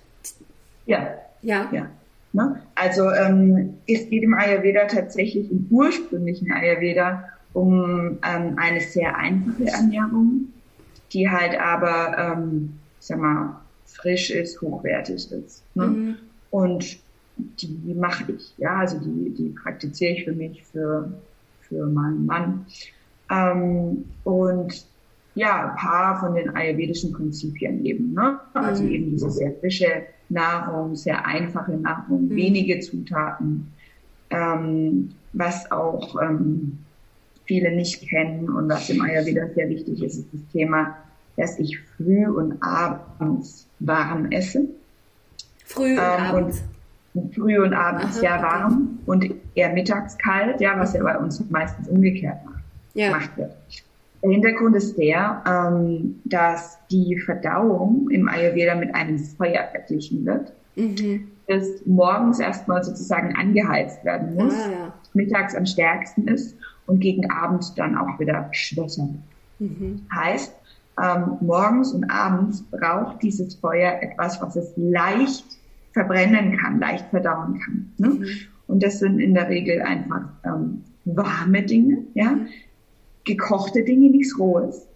Ja. 0.85 1.15
Ja. 1.41 1.69
ja. 1.71 1.89
Ne? 2.33 2.61
Also 2.75 3.11
ähm, 3.11 3.77
es 3.87 4.09
geht 4.09 4.23
im 4.23 4.33
Ayurveda 4.33 4.85
tatsächlich 4.85 5.51
im 5.51 5.67
ursprünglichen 5.69 6.51
Ayurveda 6.51 7.29
um 7.53 8.17
ähm, 8.27 8.55
eine 8.57 8.81
sehr 8.81 9.15
einfache 9.15 9.65
Ernährung 9.67 10.52
die 11.13 11.29
halt 11.29 11.59
aber, 11.59 12.17
ähm, 12.17 12.73
ich 12.99 13.05
sag 13.05 13.19
mal, 13.19 13.61
frisch 13.85 14.31
ist, 14.31 14.61
hochwertig 14.61 15.31
ist. 15.31 15.63
Ne? 15.75 15.87
Mhm. 15.87 16.15
Und 16.49 16.99
die 17.37 17.93
mache 17.95 18.31
ich, 18.31 18.53
ja, 18.57 18.77
also 18.77 18.99
die, 18.99 19.31
die 19.31 19.49
praktiziere 19.49 20.13
ich 20.13 20.23
für 20.23 20.33
mich, 20.33 20.63
für, 20.63 21.11
für 21.61 21.85
meinen 21.87 22.25
Mann. 22.25 22.65
Ähm, 23.29 24.05
und 24.23 24.85
ja, 25.35 25.69
ein 25.69 25.75
paar 25.75 26.19
von 26.19 26.35
den 26.35 26.55
ayurvedischen 26.55 27.11
Prinzipien 27.11 27.83
eben, 27.85 28.13
ne? 28.13 28.39
Also 28.53 28.83
mhm. 28.83 28.89
eben 28.89 29.09
diese 29.11 29.31
sehr 29.31 29.51
frische 29.53 30.03
Nahrung, 30.29 30.95
sehr 30.95 31.25
einfache 31.25 31.71
Nahrung, 31.71 32.27
mhm. 32.27 32.35
wenige 32.35 32.79
Zutaten, 32.81 33.71
ähm, 34.29 35.09
was 35.33 35.71
auch 35.71 36.21
ähm, 36.21 36.77
viele 37.45 37.75
nicht 37.75 38.07
kennen 38.07 38.49
und 38.49 38.69
was 38.69 38.89
im 38.89 39.01
Ayurveda 39.01 39.47
sehr 39.55 39.69
wichtig 39.69 40.03
ist, 40.03 40.19
ist 40.19 40.27
das 40.31 40.41
Thema, 40.51 40.95
dass 41.37 41.59
ich 41.59 41.79
früh 41.97 42.27
und 42.27 42.61
abends 42.61 43.67
warm 43.79 44.31
esse. 44.31 44.67
Früh 45.65 45.93
und 45.93 45.97
ähm, 45.97 45.99
abends? 45.99 46.63
Und 47.13 47.35
früh 47.35 47.59
und 47.59 47.73
abends 47.73 48.17
Aha, 48.17 48.23
ja 48.23 48.41
warm 48.41 48.99
okay. 49.05 49.11
und 49.11 49.35
eher 49.55 49.73
mittags 49.73 50.17
kalt, 50.17 50.59
ja, 50.61 50.79
was 50.79 50.93
ja 50.93 51.03
bei 51.03 51.17
uns 51.17 51.43
meistens 51.49 51.87
umgekehrt 51.87 52.43
macht, 52.45 52.63
ja. 52.95 53.07
gemacht 53.07 53.37
wird. 53.37 53.51
Der 54.23 54.31
Hintergrund 54.31 54.75
ist 54.75 54.97
der, 54.97 55.43
ähm, 55.45 56.21
dass 56.23 56.79
die 56.89 57.19
Verdauung 57.19 58.09
im 58.09 58.29
Ayurveda 58.29 58.73
mit 58.75 58.95
einem 58.95 59.19
Feuer 59.19 59.67
verglichen 59.69 60.25
wird, 60.25 60.53
mhm. 60.75 61.27
das 61.47 61.67
morgens 61.85 62.39
erstmal 62.39 62.83
sozusagen 62.83 63.35
angeheizt 63.35 64.03
werden 64.05 64.35
muss, 64.35 64.53
ah, 64.53 64.71
ja. 64.71 64.93
mittags 65.13 65.55
am 65.55 65.65
stärksten 65.65 66.27
ist 66.29 66.55
und 66.85 67.01
gegen 67.01 67.29
Abend 67.29 67.77
dann 67.77 67.97
auch 67.97 68.17
wieder 68.19 68.47
schwächer. 68.53 69.09
Mhm. 69.59 70.05
Heißt, 70.13 70.55
ähm, 71.01 71.37
morgens 71.41 71.91
und 71.91 72.09
abends 72.09 72.63
braucht 72.63 73.21
dieses 73.23 73.55
Feuer 73.55 73.99
etwas, 74.01 74.41
was 74.41 74.55
es 74.55 74.71
leicht 74.75 75.45
verbrennen 75.91 76.57
kann, 76.57 76.79
leicht 76.79 77.09
verdauen 77.09 77.59
kann. 77.59 77.93
Ne? 77.97 78.07
Mhm. 78.09 78.27
Und 78.67 78.83
das 78.83 78.99
sind 78.99 79.19
in 79.19 79.33
der 79.33 79.49
Regel 79.49 79.81
einfach 79.81 80.23
ähm, 80.45 80.83
warme 81.05 81.63
Dinge, 81.63 81.99
ja, 82.13 82.37
gekochte 83.23 83.83
Dinge, 83.83 84.09
nichts 84.09 84.37
Rohes. 84.37 84.87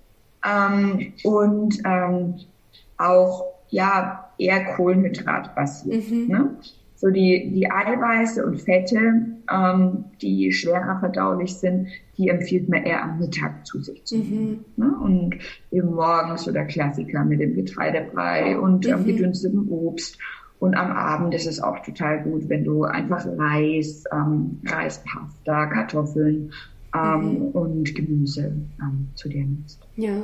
Ähm, 0.46 1.13
und 1.24 1.82
ähm, 1.86 2.36
auch 2.98 3.46
ja 3.70 4.30
eher 4.38 4.75
Kohlenhydrat 4.75 5.56
basiert. 5.56 6.10
Mhm. 6.10 6.27
Ne? 6.27 6.56
So 6.98 7.12
die, 7.12 7.51
die 7.54 7.70
Eiweiße 7.70 8.44
und 8.44 8.60
Fette, 8.60 8.98
ähm, 9.51 10.06
die 10.20 10.51
schwerer 10.51 11.00
verdaulich 11.00 11.56
sind, 11.56 11.89
die 12.18 12.30
empfiehlt 12.30 12.68
man 12.70 12.84
eher 12.84 13.04
am 13.04 13.20
Mittag 13.20 13.68
zu 13.68 13.80
sich 13.82 14.04
zu 14.04 14.18
nehmen. 14.18 14.66
Mhm. 14.75 14.84
Ne? 14.84 14.98
Und 15.00 15.36
eben 15.72 15.94
morgens 15.94 16.46
so 16.46 16.51
der 16.51 16.66
Klassiker 16.66 17.24
mit 17.24 17.39
dem 17.39 17.54
Getreidebrei 17.54 18.58
und 18.58 18.88
ähm, 18.88 19.01
mhm. 19.01 19.06
gedünstetem 19.06 19.70
Obst. 19.70 20.18
Und 20.60 20.74
am 20.75 20.92
Abend 20.92 21.36
ist 21.36 21.46
es 21.46 21.62
auch 21.62 21.80
total 21.84 22.24
gut, 22.24 22.50
wenn 22.50 22.63
du 22.63 22.84
einfach 22.84 23.24
Reis, 23.38 24.04
ähm, 24.12 24.60
Reispasta, 24.66 25.68
Kartoffeln 25.68 26.51
ähm, 26.96 27.22
mhm. 27.22 27.42
und 27.50 27.94
Gemüse 27.94 28.56
ähm, 28.82 29.10
zu 29.13 29.30
dir 29.30 29.46
nimmst. 29.46 29.88
Ja. 29.98 30.24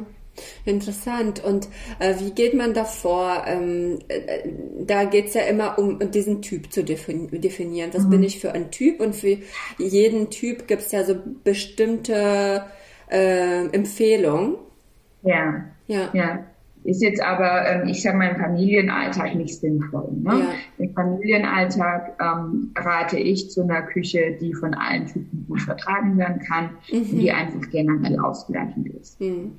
Interessant. 0.65 1.43
Und 1.43 1.67
äh, 1.99 2.15
wie 2.19 2.31
geht 2.31 2.53
man 2.53 2.73
davor? 2.73 3.43
Ähm, 3.47 3.99
äh, 4.07 4.49
da 4.85 5.03
geht 5.05 5.27
es 5.27 5.33
ja 5.33 5.41
immer 5.41 5.77
um 5.77 5.99
diesen 6.11 6.41
Typ 6.41 6.71
zu 6.71 6.83
definieren. 6.83 7.91
Was 7.93 8.05
mhm. 8.05 8.09
bin 8.09 8.23
ich 8.23 8.39
für 8.39 8.53
ein 8.53 8.71
Typ? 8.71 8.99
Und 8.99 9.15
für 9.15 9.37
jeden 9.77 10.29
Typ 10.29 10.67
gibt 10.67 10.81
es 10.81 10.91
ja 10.91 11.03
so 11.03 11.15
bestimmte 11.43 12.63
äh, 13.11 13.65
Empfehlungen. 13.67 14.55
Ja. 15.23 15.65
Ja. 15.87 16.09
ja. 16.13 16.39
Ist 16.85 17.01
jetzt 17.01 17.21
aber, 17.21 17.65
ähm, 17.65 17.87
ich 17.87 18.01
sage 18.01 18.17
mal, 18.17 18.31
im 18.31 18.41
Familienalltag 18.41 19.35
nicht 19.35 19.57
sinnvoll. 19.57 20.09
Ne? 20.21 20.39
Ja. 20.39 20.83
Im 20.83 20.93
Familienalltag 20.93 22.17
ähm, 22.19 22.73
rate 22.75 23.17
ich 23.17 23.51
zu 23.51 23.61
einer 23.61 23.83
Küche, 23.83 24.37
die 24.41 24.53
von 24.53 24.73
allen 24.73 25.05
Typen 25.05 25.45
gut 25.47 25.61
vertragen 25.61 26.17
werden 26.17 26.39
kann 26.39 26.71
mhm. 26.91 26.97
und 26.97 27.19
die 27.19 27.31
einfach 27.31 27.69
generell 27.71 28.19
ausgleichend 28.19 28.89
ist. 28.95 29.21
Mhm 29.21 29.53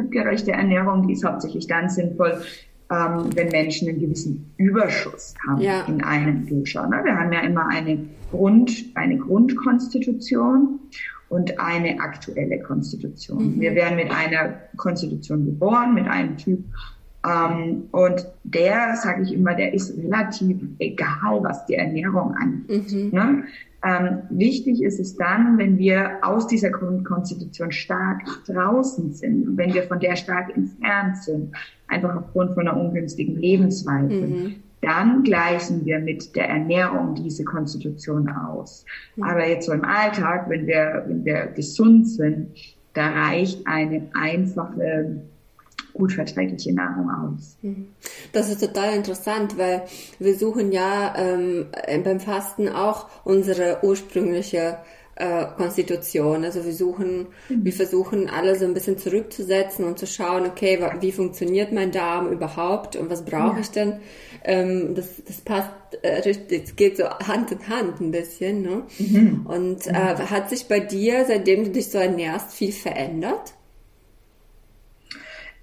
typgerechte 0.00 0.52
Ernährung, 0.52 1.06
die 1.06 1.14
ist 1.14 1.24
hauptsächlich 1.24 1.66
dann 1.66 1.88
sinnvoll, 1.88 2.42
ähm, 2.90 3.30
wenn 3.34 3.48
Menschen 3.48 3.88
einen 3.88 4.00
gewissen 4.00 4.52
Überschuss 4.56 5.34
haben 5.46 5.60
ja. 5.60 5.82
in 5.86 6.02
einem 6.02 6.46
Duscher. 6.46 6.86
Ne? 6.88 7.00
Wir 7.04 7.16
haben 7.16 7.32
ja 7.32 7.40
immer 7.40 7.68
eine 7.68 8.06
Grund, 8.30 8.72
eine 8.94 9.16
Grundkonstitution 9.18 10.80
und 11.28 11.60
eine 11.60 12.00
aktuelle 12.00 12.60
Konstitution. 12.60 13.56
Mhm. 13.56 13.60
Wir 13.60 13.74
werden 13.74 13.96
mit 13.96 14.10
einer 14.10 14.54
Konstitution 14.76 15.44
geboren, 15.44 15.94
mit 15.94 16.08
einem 16.08 16.36
Typ. 16.36 16.64
Ähm, 17.24 17.84
und 17.92 18.26
der, 18.44 18.96
sage 18.96 19.22
ich 19.22 19.34
immer, 19.34 19.54
der 19.54 19.72
ist 19.72 19.96
relativ 19.96 20.56
egal, 20.78 21.42
was 21.42 21.66
die 21.66 21.74
Ernährung 21.74 22.34
angeht. 22.34 22.92
Mhm. 22.92 23.10
Ne? 23.12 23.44
Ähm, 23.82 24.22
wichtig 24.28 24.82
ist 24.82 25.00
es 25.00 25.16
dann, 25.16 25.56
wenn 25.56 25.78
wir 25.78 26.18
aus 26.22 26.46
dieser 26.46 26.70
Grundkonstitution 26.70 27.72
stark 27.72 28.22
draußen 28.46 29.12
sind, 29.12 29.56
wenn 29.56 29.72
wir 29.72 29.84
von 29.84 29.98
der 30.00 30.16
stark 30.16 30.54
entfernt 30.54 31.16
sind, 31.18 31.54
einfach 31.88 32.14
aufgrund 32.14 32.54
von 32.54 32.68
einer 32.68 32.78
ungünstigen 32.78 33.36
Lebensweise, 33.36 34.14
mhm. 34.14 34.56
dann 34.82 35.22
gleichen 35.22 35.84
wir 35.86 35.98
mit 35.98 36.36
der 36.36 36.48
Ernährung 36.48 37.14
diese 37.14 37.44
Konstitution 37.44 38.28
aus. 38.28 38.84
Mhm. 39.16 39.22
Aber 39.24 39.48
jetzt 39.48 39.66
so 39.66 39.72
im 39.72 39.84
Alltag, 39.84 40.50
wenn 40.50 40.66
wir, 40.66 41.04
wenn 41.06 41.24
wir 41.24 41.46
gesund 41.46 42.06
sind, 42.06 42.48
da 42.92 43.06
reicht 43.06 43.66
eine 43.66 44.08
einfache 44.12 45.22
gut 45.92 46.12
verträgliche 46.12 46.72
Nahrung 46.72 47.10
aus. 47.10 47.56
Mhm. 47.62 47.88
Das 48.32 48.48
ist 48.48 48.60
total 48.60 48.94
interessant, 48.94 49.58
weil 49.58 49.84
wir 50.18 50.36
suchen 50.36 50.72
ja 50.72 51.14
ähm, 51.16 51.66
beim 52.04 52.20
Fasten 52.20 52.68
auch 52.68 53.08
unsere 53.24 53.78
ursprüngliche 53.82 54.78
äh, 55.20 55.46
Konstitution. 55.56 56.44
Also 56.44 56.64
wir 56.64 56.72
suchen, 56.72 57.26
mhm. 57.48 57.64
wir 57.64 57.72
versuchen 57.72 58.30
alle 58.30 58.56
so 58.56 58.64
ein 58.64 58.74
bisschen 58.74 58.96
zurückzusetzen 58.96 59.84
und 59.84 59.98
zu 59.98 60.06
schauen, 60.06 60.46
okay, 60.46 60.78
wie 61.00 61.12
funktioniert 61.12 61.72
mein 61.72 61.92
Darm 61.92 62.32
überhaupt 62.32 62.96
und 62.96 63.10
was 63.10 63.24
brauche 63.24 63.56
ja. 63.56 63.60
ich 63.60 63.70
denn? 63.70 64.00
Ähm, 64.44 64.94
das, 64.94 65.22
das 65.26 65.42
passt 65.42 65.70
äh, 66.02 66.20
richtig, 66.20 66.64
es 66.64 66.76
geht 66.76 66.96
so 66.96 67.04
Hand 67.04 67.52
in 67.52 67.68
Hand 67.68 68.00
ein 68.00 68.10
bisschen. 68.10 68.62
Ne? 68.62 68.82
Mhm. 68.98 69.46
Und 69.46 69.86
äh, 69.86 69.92
hat 69.92 70.48
sich 70.48 70.66
bei 70.68 70.80
dir, 70.80 71.26
seitdem 71.26 71.64
du 71.64 71.70
dich 71.70 71.90
so 71.90 71.98
ernährst, 71.98 72.52
viel 72.52 72.72
verändert? 72.72 73.54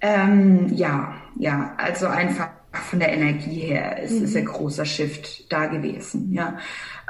Ähm, 0.00 0.68
ja, 0.72 1.14
ja, 1.38 1.74
also 1.76 2.06
einfach 2.06 2.50
von 2.72 3.00
der 3.00 3.12
Energie 3.12 3.60
her 3.60 4.00
ist, 4.02 4.12
mhm. 4.18 4.24
ist 4.24 4.36
ein 4.36 4.44
großer 4.44 4.84
Shift 4.84 5.50
da 5.52 5.66
gewesen. 5.66 6.32
Ja, 6.32 6.58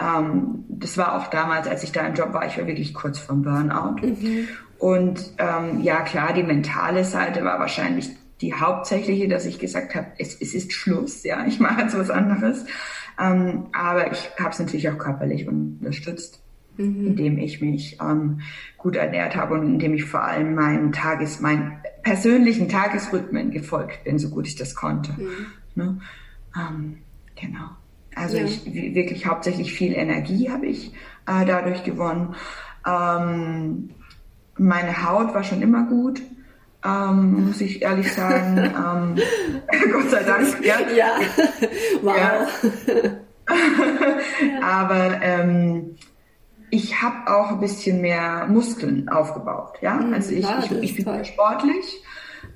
ähm, 0.00 0.64
das 0.68 0.96
war 0.96 1.16
auch 1.16 1.28
damals, 1.28 1.66
als 1.66 1.82
ich 1.82 1.92
da 1.92 2.06
im 2.06 2.14
Job 2.14 2.32
war, 2.32 2.46
ich 2.46 2.56
war 2.58 2.66
wirklich 2.66 2.94
kurz 2.94 3.18
vom 3.18 3.42
Burnout. 3.42 4.06
Mhm. 4.06 4.48
Und 4.78 5.32
ähm, 5.38 5.82
ja, 5.82 6.02
klar, 6.02 6.32
die 6.32 6.44
mentale 6.44 7.04
Seite 7.04 7.44
war 7.44 7.58
wahrscheinlich 7.58 8.10
die 8.40 8.54
hauptsächliche, 8.54 9.28
dass 9.28 9.44
ich 9.44 9.58
gesagt 9.58 9.96
habe, 9.96 10.06
es, 10.18 10.40
es 10.40 10.54
ist 10.54 10.72
Schluss, 10.72 11.24
ja, 11.24 11.44
ich 11.46 11.58
mache 11.58 11.82
jetzt 11.82 11.98
was 11.98 12.10
anderes. 12.10 12.64
Ähm, 13.20 13.66
aber 13.72 14.12
ich 14.12 14.30
habe 14.38 14.50
es 14.50 14.60
natürlich 14.60 14.88
auch 14.88 14.98
körperlich 14.98 15.48
unterstützt 15.48 16.40
mhm. 16.78 17.06
indem 17.08 17.38
ich 17.38 17.60
mich 17.60 17.98
ähm, 18.00 18.40
gut 18.76 18.96
ernährt 18.96 19.36
habe 19.36 19.54
und 19.54 19.66
indem 19.66 19.94
ich 19.94 20.04
vor 20.04 20.22
allem 20.22 20.54
meinen 20.54 20.92
Tages, 20.92 21.40
meinen 21.40 21.78
persönlichen 22.08 22.70
Tagesrhythmen 22.70 23.50
gefolgt 23.50 24.04
bin, 24.04 24.18
so 24.18 24.30
gut 24.30 24.46
ich 24.46 24.56
das 24.56 24.74
konnte. 24.74 25.12
Mhm. 25.12 25.46
Ne? 25.74 26.00
Ähm, 26.56 26.98
genau. 27.36 27.68
Also 28.14 28.38
ja. 28.38 28.44
ich 28.44 28.64
wirklich 28.64 29.26
hauptsächlich 29.26 29.74
viel 29.74 29.92
Energie 29.92 30.50
habe 30.50 30.66
ich 30.66 30.92
äh, 31.26 31.44
dadurch 31.44 31.84
gewonnen. 31.84 32.34
Ähm, 32.86 33.90
meine 34.56 35.06
Haut 35.06 35.34
war 35.34 35.44
schon 35.44 35.60
immer 35.60 35.84
gut. 35.84 36.22
Ähm, 36.82 37.46
muss 37.48 37.60
ich 37.60 37.82
ehrlich 37.82 38.10
sagen. 38.10 38.56
ähm, 38.56 39.16
Gott 39.92 40.10
sei 40.10 40.22
Dank. 40.22 40.64
Ja. 40.64 40.76
ja. 40.96 41.18
Wow. 42.02 42.16
Ja. 43.50 44.60
Aber 44.62 45.22
ähm, 45.22 45.96
ich 46.70 47.02
habe 47.02 47.30
auch 47.32 47.52
ein 47.52 47.60
bisschen 47.60 48.00
mehr 48.00 48.46
Muskeln 48.48 49.08
aufgebaut. 49.08 49.78
Ja, 49.80 49.94
mhm, 49.94 50.14
also 50.14 50.32
ich, 50.32 50.44
ja, 50.44 50.62
ich, 50.64 50.70
ich 50.70 50.96
bin 50.96 51.04
toll. 51.04 51.24
sportlich. 51.24 52.02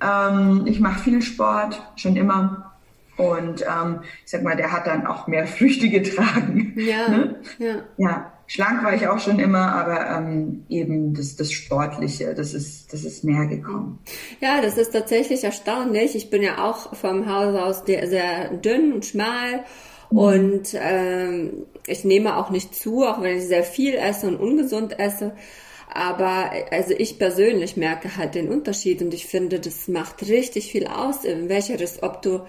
Ähm, 0.00 0.64
ich 0.66 0.80
mache 0.80 1.00
viel 1.00 1.22
Sport 1.22 1.80
schon 1.96 2.16
immer. 2.16 2.72
Und 3.16 3.62
ähm, 3.62 4.00
ich 4.24 4.30
sag 4.30 4.42
mal, 4.42 4.56
der 4.56 4.72
hat 4.72 4.86
dann 4.86 5.06
auch 5.06 5.26
mehr 5.26 5.46
Früchte 5.58 5.88
getragen. 5.88 6.74
Ja, 6.76 7.08
ne? 7.08 7.36
ja. 7.58 7.74
ja. 7.96 8.32
Schlank 8.46 8.84
war 8.84 8.92
ich 8.92 9.08
auch 9.08 9.18
schon 9.18 9.38
immer, 9.38 9.72
aber 9.72 10.10
ähm, 10.10 10.64
eben 10.68 11.14
das, 11.14 11.36
das 11.36 11.52
Sportliche, 11.52 12.34
das 12.34 12.52
ist, 12.52 12.92
das 12.92 13.02
ist 13.04 13.24
mehr 13.24 13.46
gekommen. 13.46 13.98
Ja, 14.40 14.60
das 14.60 14.76
ist 14.76 14.92
tatsächlich 14.92 15.42
erstaunlich. 15.42 16.14
Ich 16.14 16.28
bin 16.28 16.42
ja 16.42 16.62
auch 16.62 16.94
vom 16.94 17.26
Haus 17.32 17.54
aus 17.54 17.82
sehr 17.86 18.50
dünn 18.56 18.92
und 18.92 19.06
schmal 19.06 19.64
und 20.10 20.74
ähm, 20.74 21.64
ich 21.86 22.04
nehme 22.04 22.36
auch 22.36 22.50
nicht 22.50 22.74
zu, 22.74 23.04
auch 23.04 23.22
wenn 23.22 23.38
ich 23.38 23.44
sehr 23.44 23.64
viel 23.64 23.94
esse 23.94 24.28
und 24.28 24.36
ungesund 24.36 24.98
esse. 24.98 25.32
Aber 25.92 26.50
also 26.70 26.94
ich 26.96 27.18
persönlich 27.18 27.76
merke 27.76 28.16
halt 28.16 28.34
den 28.34 28.48
Unterschied 28.48 29.02
und 29.02 29.12
ich 29.12 29.26
finde, 29.26 29.60
das 29.60 29.88
macht 29.88 30.26
richtig 30.28 30.72
viel 30.72 30.86
aus, 30.86 31.24
in 31.24 31.48
welcher 31.48 31.76
ob 32.02 32.22
du 32.22 32.40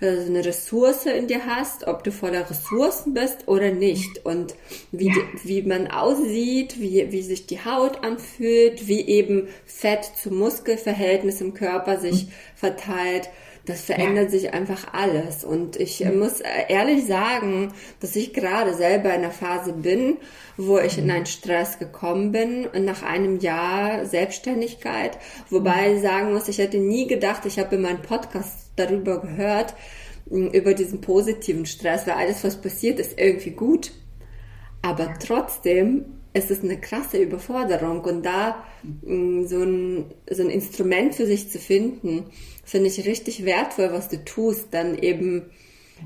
äh, 0.00 0.26
eine 0.26 0.44
Ressource 0.44 1.06
in 1.06 1.26
dir 1.26 1.46
hast, 1.46 1.86
ob 1.86 2.04
du 2.04 2.12
voller 2.12 2.48
Ressourcen 2.48 3.14
bist 3.14 3.48
oder 3.48 3.70
nicht 3.70 4.26
und 4.26 4.54
wie, 4.92 5.08
ja. 5.08 5.14
wie 5.44 5.62
man 5.62 5.86
aussieht, 5.86 6.78
wie, 6.78 7.10
wie 7.10 7.22
sich 7.22 7.46
die 7.46 7.64
Haut 7.64 8.04
anfühlt, 8.04 8.86
wie 8.86 9.00
eben 9.00 9.48
Fett 9.64 10.04
zu 10.04 10.30
Muskelverhältnis 10.30 11.40
im 11.40 11.54
Körper 11.54 11.98
sich 11.98 12.26
mhm. 12.26 12.32
verteilt 12.54 13.30
das 13.66 13.82
verändert 13.82 14.24
ja. 14.24 14.30
sich 14.30 14.54
einfach 14.54 14.92
alles. 14.92 15.44
Und 15.44 15.76
ich 15.76 16.00
mhm. 16.00 16.18
muss 16.18 16.40
ehrlich 16.40 17.06
sagen, 17.06 17.72
dass 18.00 18.14
ich 18.16 18.32
gerade 18.32 18.74
selber 18.74 19.10
in 19.10 19.22
einer 19.22 19.30
Phase 19.30 19.72
bin, 19.72 20.18
wo 20.56 20.78
ich 20.78 20.98
in 20.98 21.04
mhm. 21.04 21.10
einen 21.10 21.26
Stress 21.26 21.78
gekommen 21.78 22.32
bin, 22.32 22.68
nach 22.84 23.02
einem 23.02 23.40
Jahr 23.40 24.04
Selbstständigkeit. 24.04 25.18
Wobei 25.50 25.94
ich 25.94 26.02
sagen 26.02 26.32
muss, 26.32 26.48
ich 26.48 26.58
hätte 26.58 26.78
nie 26.78 27.06
gedacht, 27.06 27.46
ich 27.46 27.58
habe 27.58 27.76
in 27.76 27.82
meinem 27.82 28.02
Podcast 28.02 28.70
darüber 28.76 29.20
gehört, 29.20 29.74
über 30.26 30.74
diesen 30.74 31.00
positiven 31.00 31.66
Stress, 31.66 32.06
weil 32.06 32.14
alles, 32.14 32.44
was 32.44 32.60
passiert, 32.60 32.98
ist 32.98 33.18
irgendwie 33.18 33.50
gut. 33.50 33.92
Aber 34.82 35.14
trotzdem 35.18 36.04
ist 36.34 36.50
es 36.50 36.62
eine 36.62 36.78
krasse 36.78 37.18
Überforderung 37.18 38.00
und 38.00 38.24
da 38.26 38.64
so 39.02 39.62
ein, 39.62 40.12
so 40.28 40.42
ein 40.42 40.50
Instrument 40.50 41.14
für 41.14 41.26
sich 41.26 41.48
zu 41.48 41.58
finden, 41.58 42.26
finde 42.64 42.88
ich 42.88 43.06
richtig 43.06 43.44
wertvoll, 43.44 43.92
was 43.92 44.08
du 44.08 44.22
tust, 44.24 44.68
dann 44.72 44.98
eben 44.98 45.50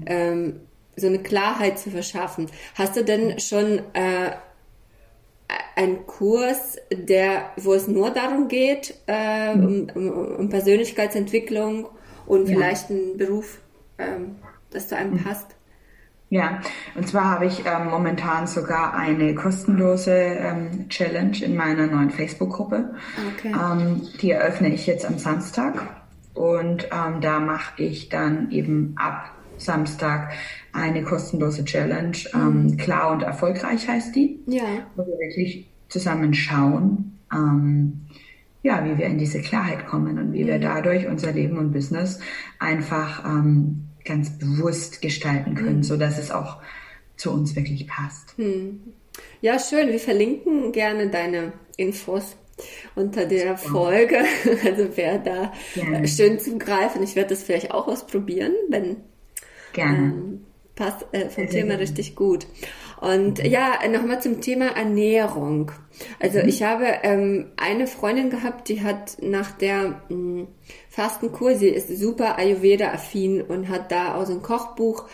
ähm, 0.06 0.60
so 0.96 1.06
eine 1.06 1.20
Klarheit 1.20 1.78
zu 1.78 1.90
verschaffen. 1.90 2.46
Hast 2.74 2.96
du 2.96 3.04
denn 3.04 3.40
schon 3.40 3.78
äh, 3.94 4.32
ein 5.76 6.06
Kurs, 6.06 6.76
der, 6.92 7.52
wo 7.56 7.72
es 7.72 7.88
nur 7.88 8.10
darum 8.10 8.48
geht, 8.48 8.94
äh, 9.06 9.52
um, 9.52 9.88
um, 9.94 10.08
um, 10.10 10.48
Persönlichkeitsentwicklung 10.50 11.88
und 12.26 12.48
ja. 12.48 12.54
vielleicht 12.54 12.90
einen 12.90 13.16
Beruf, 13.16 13.60
ähm, 13.96 14.36
das 14.70 14.88
zu 14.88 14.96
einem 14.96 15.14
mhm. 15.14 15.24
passt? 15.24 15.57
Ja, 16.30 16.60
und 16.94 17.08
zwar 17.08 17.24
habe 17.24 17.46
ich 17.46 17.64
ähm, 17.64 17.88
momentan 17.88 18.46
sogar 18.46 18.94
eine 18.94 19.34
kostenlose 19.34 20.12
ähm, 20.12 20.88
Challenge 20.90 21.42
in 21.42 21.56
meiner 21.56 21.86
neuen 21.86 22.10
Facebook-Gruppe. 22.10 22.94
Okay. 23.34 23.52
Ähm, 23.52 24.02
die 24.20 24.32
eröffne 24.32 24.68
ich 24.68 24.86
jetzt 24.86 25.06
am 25.06 25.18
Samstag 25.18 26.02
und 26.34 26.84
ähm, 26.92 27.20
da 27.20 27.40
mache 27.40 27.82
ich 27.82 28.10
dann 28.10 28.50
eben 28.50 28.94
ab 28.96 29.30
Samstag 29.56 30.32
eine 30.72 31.02
kostenlose 31.02 31.64
Challenge. 31.64 32.16
Ähm, 32.34 32.62
mhm. 32.62 32.76
klar 32.76 33.10
und 33.10 33.22
erfolgreich 33.22 33.88
heißt 33.88 34.14
die. 34.14 34.40
Ja. 34.46 34.64
Wo 34.96 35.06
wir 35.06 35.18
wirklich 35.18 35.66
zusammen 35.88 36.34
schauen, 36.34 37.18
ähm, 37.32 38.06
ja, 38.62 38.84
wie 38.84 38.98
wir 38.98 39.06
in 39.06 39.18
diese 39.18 39.40
Klarheit 39.40 39.86
kommen 39.86 40.18
und 40.18 40.32
wie 40.32 40.42
mhm. 40.42 40.48
wir 40.48 40.58
dadurch 40.58 41.06
unser 41.06 41.32
Leben 41.32 41.58
und 41.58 41.72
Business 41.72 42.20
einfach 42.58 43.24
ähm, 43.24 43.87
ganz 44.08 44.30
bewusst 44.38 45.00
gestalten 45.00 45.54
können, 45.54 45.78
mhm. 45.78 45.82
so 45.84 45.96
dass 45.96 46.18
es 46.18 46.30
auch 46.30 46.56
zu 47.16 47.30
uns 47.30 47.54
wirklich 47.54 47.86
passt. 47.86 48.38
Mhm. 48.38 48.80
Ja, 49.40 49.58
schön. 49.58 49.88
Wir 49.88 50.00
verlinken 50.00 50.72
gerne 50.72 51.08
deine 51.08 51.52
Infos 51.76 52.36
unter 52.94 53.26
der 53.26 53.56
Folge. 53.56 54.18
Also 54.64 54.88
wer 54.96 55.18
da 55.18 55.52
gerne. 55.74 56.08
schön 56.08 56.38
zugreifen. 56.40 57.02
Ich 57.02 57.14
werde 57.14 57.30
das 57.30 57.42
vielleicht 57.42 57.70
auch 57.70 57.86
ausprobieren, 57.86 58.52
wenn 58.68 58.96
gerne. 59.72 59.98
Ähm, 59.98 60.44
passt 60.74 61.06
äh, 61.12 61.28
vom 61.28 61.48
Thema 61.48 61.74
richtig 61.74 62.16
gut. 62.16 62.46
Und 63.00 63.42
mhm. 63.42 63.50
ja, 63.50 63.78
nochmal 63.90 64.20
zum 64.20 64.40
Thema 64.40 64.76
Ernährung. 64.76 65.72
Also 66.20 66.40
mhm. 66.40 66.48
ich 66.48 66.62
habe 66.62 66.86
ähm, 67.02 67.52
eine 67.56 67.86
Freundin 67.86 68.30
gehabt, 68.30 68.68
die 68.68 68.82
hat 68.82 69.18
nach 69.20 69.52
der 69.52 70.02
mh, 70.08 70.10
hm, 70.10 70.46
Fastenkur, 70.90 71.54
sie 71.54 71.68
ist 71.68 71.96
super 71.96 72.38
Ayurveda-affin 72.38 73.42
und 73.42 73.68
hat 73.68 73.92
da 73.92 74.14
aus 74.14 74.28
dem 74.28 74.42
Kochbuch 74.42 75.04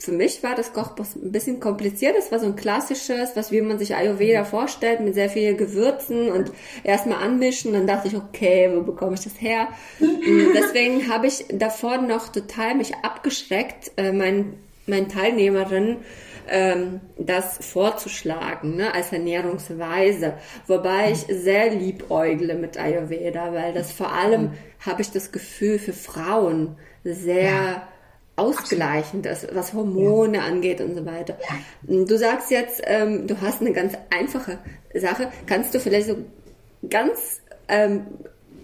für 0.00 0.12
mich 0.12 0.44
war 0.44 0.54
das 0.54 0.72
Kochbuch 0.72 1.06
ein 1.16 1.32
bisschen 1.32 1.58
kompliziert. 1.58 2.14
Es 2.16 2.30
war 2.30 2.38
so 2.38 2.46
ein 2.46 2.54
klassisches, 2.54 3.34
was 3.34 3.50
wie 3.50 3.60
man 3.60 3.78
sich 3.78 3.96
Ayurveda 3.96 4.44
vorstellt, 4.44 5.00
mit 5.00 5.14
sehr 5.14 5.28
vielen 5.28 5.56
Gewürzen 5.56 6.30
und 6.30 6.52
erstmal 6.84 7.22
anmischen. 7.22 7.72
Dann 7.72 7.88
dachte 7.88 8.06
ich, 8.06 8.16
okay, 8.16 8.70
wo 8.72 8.82
bekomme 8.82 9.14
ich 9.14 9.24
das 9.24 9.40
her? 9.40 9.68
Deswegen 9.98 11.12
habe 11.12 11.26
ich 11.26 11.46
davor 11.52 11.98
noch 11.98 12.28
total 12.28 12.76
mich 12.76 12.94
abgeschreckt, 13.02 13.90
äh, 13.96 14.12
meinen 14.12 14.54
mein 14.88 15.08
Teilnehmerinnen 15.08 15.98
ähm, 16.48 17.00
das 17.18 17.58
vorzuschlagen, 17.60 18.76
ne, 18.76 18.94
als 18.94 19.12
Ernährungsweise. 19.12 20.34
Wobei 20.66 21.12
ich 21.12 21.26
sehr 21.28 21.70
liebäugle 21.70 22.54
mit 22.54 22.78
Ayurveda, 22.78 23.52
weil 23.52 23.72
das 23.72 23.92
vor 23.92 24.12
allem, 24.12 24.52
habe 24.84 25.02
ich 25.02 25.10
das 25.10 25.32
Gefühl, 25.32 25.78
für 25.78 25.92
Frauen 25.92 26.76
sehr 27.04 27.42
ja. 27.42 27.88
ausgleichend 28.36 29.26
ist, 29.26 29.54
was 29.54 29.72
Hormone 29.74 30.38
ja. 30.38 30.44
angeht 30.44 30.80
und 30.80 30.94
so 30.94 31.04
weiter. 31.06 31.36
Ja. 31.48 32.04
Du 32.04 32.16
sagst 32.16 32.50
jetzt, 32.50 32.82
ähm, 32.84 33.26
du 33.26 33.40
hast 33.40 33.60
eine 33.60 33.72
ganz 33.72 33.94
einfache 34.10 34.58
Sache. 34.94 35.30
Kannst 35.46 35.74
du 35.74 35.80
vielleicht 35.80 36.08
so 36.08 36.16
ganz 36.88 37.42
ähm, 37.68 38.06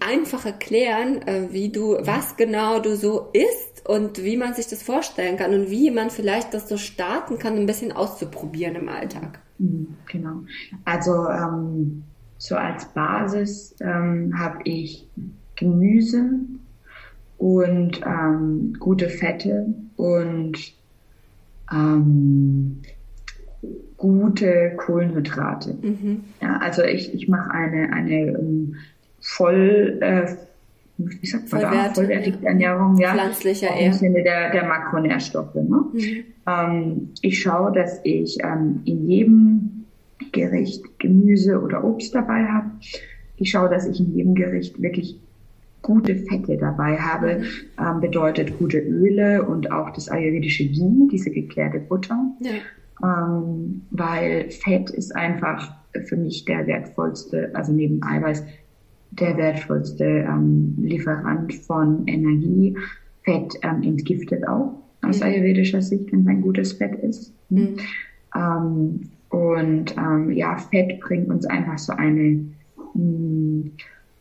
einfach 0.05 0.45
erklären, 0.45 1.21
äh, 1.27 1.47
wie 1.51 1.69
du, 1.69 1.97
was 2.01 2.37
genau 2.37 2.79
du 2.79 2.95
so 2.95 3.29
isst? 3.33 3.75
und 3.87 4.23
wie 4.23 4.35
man 4.35 4.53
sich 4.53 4.67
das 4.67 4.81
vorstellen 4.81 5.37
kann 5.37 5.53
und 5.53 5.69
wie 5.69 5.91
man 5.91 6.09
vielleicht 6.09 6.53
das 6.53 6.67
so 6.67 6.77
starten 6.77 7.37
kann, 7.37 7.55
ein 7.55 7.67
bisschen 7.67 7.91
auszuprobieren 7.91 8.75
im 8.75 8.89
Alltag. 8.89 9.39
Mhm, 9.59 9.87
genau. 10.11 10.41
Also 10.83 11.27
ähm, 11.29 12.03
so 12.37 12.55
als 12.55 12.85
Basis 12.85 13.75
ähm, 13.79 14.33
habe 14.37 14.59
ich 14.63 15.07
Gemüse 15.55 16.31
und 17.37 18.01
ähm, 18.05 18.75
gute 18.79 19.07
Fette 19.07 19.67
und 19.97 20.57
ähm, 21.71 22.81
gute 23.97 24.73
Kohlenhydrate. 24.77 25.77
Mhm. 25.81 26.23
Ja, 26.41 26.57
also 26.57 26.83
ich, 26.83 27.13
ich 27.13 27.27
mache 27.27 27.51
eine, 27.51 27.93
eine 27.93 28.37
um, 28.37 28.45
ähm, 28.45 28.75
voll 29.25 29.97
äh, 30.01 30.35
wie 30.97 31.25
sagt 31.25 31.51
man 31.51 31.61
da, 31.61 31.93
vollwertige 31.93 32.45
Ernährung, 32.45 32.97
ja. 32.97 33.13
Pflanzlicher 33.13 33.67
eher. 33.67 33.87
Im 33.87 33.93
Sinne 33.93 34.23
der, 34.23 34.51
der 34.51 34.63
Makronährstoffe. 34.65 35.55
Ne? 35.55 35.83
Mhm. 35.93 36.23
Ähm, 36.47 37.09
ich 37.21 37.41
schaue, 37.41 37.73
dass 37.73 37.99
ich 38.03 38.37
ähm, 38.43 38.81
in 38.85 39.09
jedem 39.09 39.85
Gericht 40.31 40.99
Gemüse 40.99 41.61
oder 41.61 41.83
Obst 41.83 42.15
dabei 42.15 42.45
habe. 42.45 42.71
Ich 43.37 43.51
schaue, 43.51 43.69
dass 43.69 43.87
ich 43.87 43.99
in 43.99 44.15
jedem 44.15 44.35
Gericht 44.35 44.81
wirklich 44.81 45.19
gute 45.81 46.15
Fette 46.15 46.57
dabei 46.57 46.97
habe, 46.97 47.39
mhm. 47.39 47.45
ähm, 47.79 47.99
bedeutet 47.99 48.57
gute 48.57 48.79
Öle 48.79 49.43
und 49.43 49.71
auch 49.71 49.91
das 49.91 50.09
ayurvedische 50.09 50.63
Ghee, 50.65 51.07
diese 51.11 51.29
geklärte 51.29 51.79
Butter. 51.79 52.17
Ja. 52.39 52.51
Ähm, 53.03 53.81
weil 53.91 54.49
Fett 54.49 54.89
ist 54.89 55.13
einfach 55.13 55.75
für 56.05 56.15
mich 56.15 56.45
der 56.45 56.65
wertvollste, 56.65 57.51
also 57.53 57.73
neben 57.73 58.01
Eiweiß, 58.01 58.43
der 59.19 59.37
wertvollste 59.37 60.03
ähm, 60.03 60.75
Lieferant 60.79 61.53
von 61.53 62.07
Energie. 62.07 62.75
Fett 63.23 63.55
ähm, 63.63 63.81
entgiftet 63.81 64.47
auch 64.47 64.73
aus 65.01 65.19
mhm. 65.19 65.23
ayurvedischer 65.23 65.81
Sicht, 65.81 66.11
wenn 66.11 66.21
es 66.21 66.27
ein 66.27 66.41
gutes 66.41 66.73
Fett 66.73 66.95
ist. 67.03 67.33
Mhm. 67.49 67.77
Ähm, 68.35 69.09
und 69.29 69.95
ähm, 69.97 70.31
ja, 70.31 70.57
Fett 70.57 70.99
bringt 70.99 71.29
uns 71.29 71.45
einfach 71.45 71.77
so 71.77 71.93
eine 71.93 72.45
mh, 72.93 73.01
mm, 73.01 73.71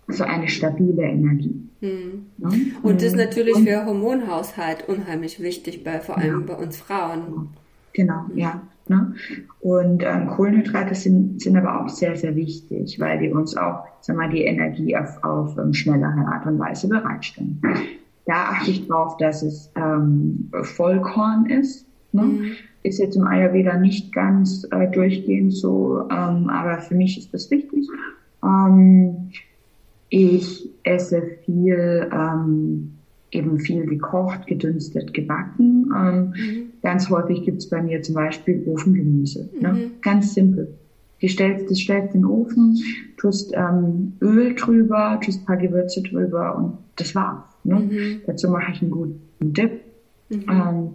so 0.09 0.25
eine 0.25 0.49
stabile 0.49 1.03
Energie. 1.03 1.55
Mhm. 1.81 2.27
Ja? 2.39 2.49
Und 2.83 2.97
das 2.97 3.09
ist 3.09 3.17
natürlich 3.17 3.55
und, 3.55 3.67
für 3.67 3.85
Hormonhaushalt 3.85 4.89
unheimlich 4.89 5.41
wichtig, 5.41 5.85
bei, 5.85 6.01
vor 6.01 6.19
allem 6.19 6.41
ja. 6.41 6.55
bei 6.55 6.63
uns 6.63 6.77
Frauen. 6.79 7.49
Genau, 7.93 8.27
ja. 8.35 8.63
Ne? 8.89 9.15
Und 9.61 10.03
ähm, 10.05 10.29
Kohlenhydrate 10.29 10.95
sind, 10.95 11.41
sind 11.41 11.57
aber 11.57 11.81
auch 11.81 11.89
sehr, 11.89 12.17
sehr 12.17 12.37
wichtig, 12.37 13.01
weil 13.01 13.19
die 13.19 13.31
uns 13.31 13.57
auch, 13.57 13.85
sag 14.01 14.17
mal, 14.17 14.29
die 14.29 14.43
Energie 14.43 14.97
auf, 14.97 15.23
auf 15.25 15.57
ähm, 15.59 15.73
schnellere 15.73 16.27
Art 16.27 16.47
und 16.47 16.59
Weise 16.59 16.89
bereitstellen. 16.89 17.63
Da 18.27 18.51
achte 18.51 18.71
ich 18.71 18.87
drauf, 18.87 19.17
dass 19.17 19.43
es 19.43 19.71
ähm, 19.77 20.51
Vollkorn 20.63 21.47
ist. 21.47 21.87
Ne? 22.13 22.23
Mhm. 22.23 22.53
Ist 22.83 22.99
jetzt 22.99 23.17
im 23.17 23.27
Ayurveda 23.27 23.79
nicht 23.79 24.13
ganz 24.13 24.67
äh, 24.71 24.91
durchgehend 24.91 25.55
so, 25.55 26.03
ähm, 26.11 26.51
aber 26.51 26.79
für 26.79 26.95
mich 26.95 27.19
ist 27.19 27.33
das 27.33 27.51
wichtig. 27.51 27.87
Ähm, 28.43 29.31
ich 30.11 30.71
esse 30.83 31.23
viel 31.45 32.11
ähm, 32.13 32.95
eben 33.35 33.59
viel 33.59 33.87
gekocht, 33.87 34.47
gedünstet, 34.47 35.15
gebacken. 35.15 35.93
Ähm, 35.97 36.35
mhm. 36.37 36.73
Ganz 36.83 37.09
häufig 37.11 37.45
gibt's 37.45 37.69
bei 37.69 37.83
mir 37.83 38.03
zum 38.03 38.15
Beispiel 38.15 38.63
Ofengemüse. 38.67 39.49
Ne? 39.61 39.73
Mhm. 39.73 39.91
Ganz 40.01 40.35
simpel. 40.35 40.75
Die 41.21 41.29
stellst, 41.29 41.71
das 41.71 41.79
stellst 41.79 42.15
in 42.15 42.23
den 42.23 42.27
Ofen, 42.27 42.79
tust 43.17 43.53
ähm, 43.55 44.15
Öl 44.21 44.55
drüber, 44.55 45.19
tust 45.25 45.43
ein 45.43 45.47
paar 45.47 45.57
Gewürze 45.57 46.03
drüber 46.03 46.57
und 46.57 46.79
das 46.97 47.15
war's. 47.15 47.45
Ne? 47.65 47.77
Mhm. 47.77 48.21
Dazu 48.27 48.51
mache 48.51 48.73
ich 48.73 48.83
einen 48.83 48.91
guten 48.91 49.21
Dip 49.41 49.81
mhm. 50.29 50.45
ähm, 50.51 50.91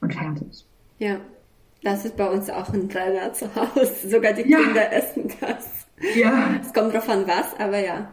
und 0.00 0.14
fertig. 0.14 0.64
Ja, 0.98 1.20
das 1.82 2.04
ist 2.04 2.16
bei 2.16 2.28
uns 2.30 2.50
auch 2.50 2.72
ein 2.72 2.88
Trailer 2.88 3.32
zu 3.32 3.46
Hause. 3.54 4.08
Sogar 4.08 4.32
die 4.32 4.48
ja. 4.48 4.58
Kinder 4.58 4.92
essen 4.92 5.30
das. 5.40 5.86
Ja. 6.16 6.60
Es 6.62 6.72
kommt 6.72 6.94
drauf 6.94 7.08
an 7.08 7.26
was, 7.26 7.58
aber 7.58 7.84
ja. 7.84 8.12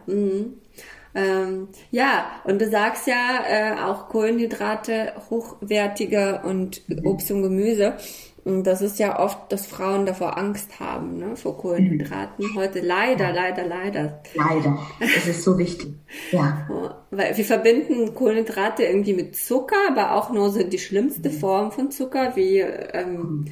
Ähm, 1.16 1.70
ja, 1.92 2.26
und 2.44 2.60
du 2.60 2.70
sagst 2.70 3.08
ja 3.08 3.40
äh, 3.48 3.80
auch 3.80 4.10
Kohlenhydrate 4.10 5.14
hochwertige 5.30 6.42
und 6.44 6.88
mhm. 6.90 7.08
Obst 7.08 7.32
und 7.32 7.42
Gemüse. 7.42 7.94
Und 8.44 8.68
das 8.68 8.84
ist 8.84 9.00
ja 9.00 9.20
oft, 9.20 9.52
dass 9.52 9.66
Frauen 9.66 10.06
davor 10.06 10.38
Angst 10.38 10.80
haben, 10.80 11.18
ne, 11.18 11.36
vor 11.36 11.58
Kohlenhydraten. 11.58 12.46
Mhm. 12.46 12.56
Heute 12.56 12.80
leider, 12.82 13.32
leider, 13.32 13.66
leider. 13.66 14.22
Leider. 14.36 14.78
Das 15.00 15.26
ist 15.26 15.44
so 15.44 15.58
wichtig. 15.58 15.94
Ja. 16.32 16.68
Weil 17.12 17.36
wir 17.36 17.44
verbinden 17.44 18.14
Kohlenhydrate 18.14 18.84
irgendwie 18.84 19.14
mit 19.14 19.36
Zucker, 19.36 19.76
aber 19.90 20.14
auch 20.14 20.32
nur 20.32 20.50
so 20.50 20.64
die 20.64 20.78
schlimmste 20.78 21.30
mhm. 21.30 21.34
Form 21.34 21.72
von 21.72 21.92
Zucker, 21.92 22.36
wie 22.36 22.60
ähm, 22.60 23.14
mhm 23.14 23.46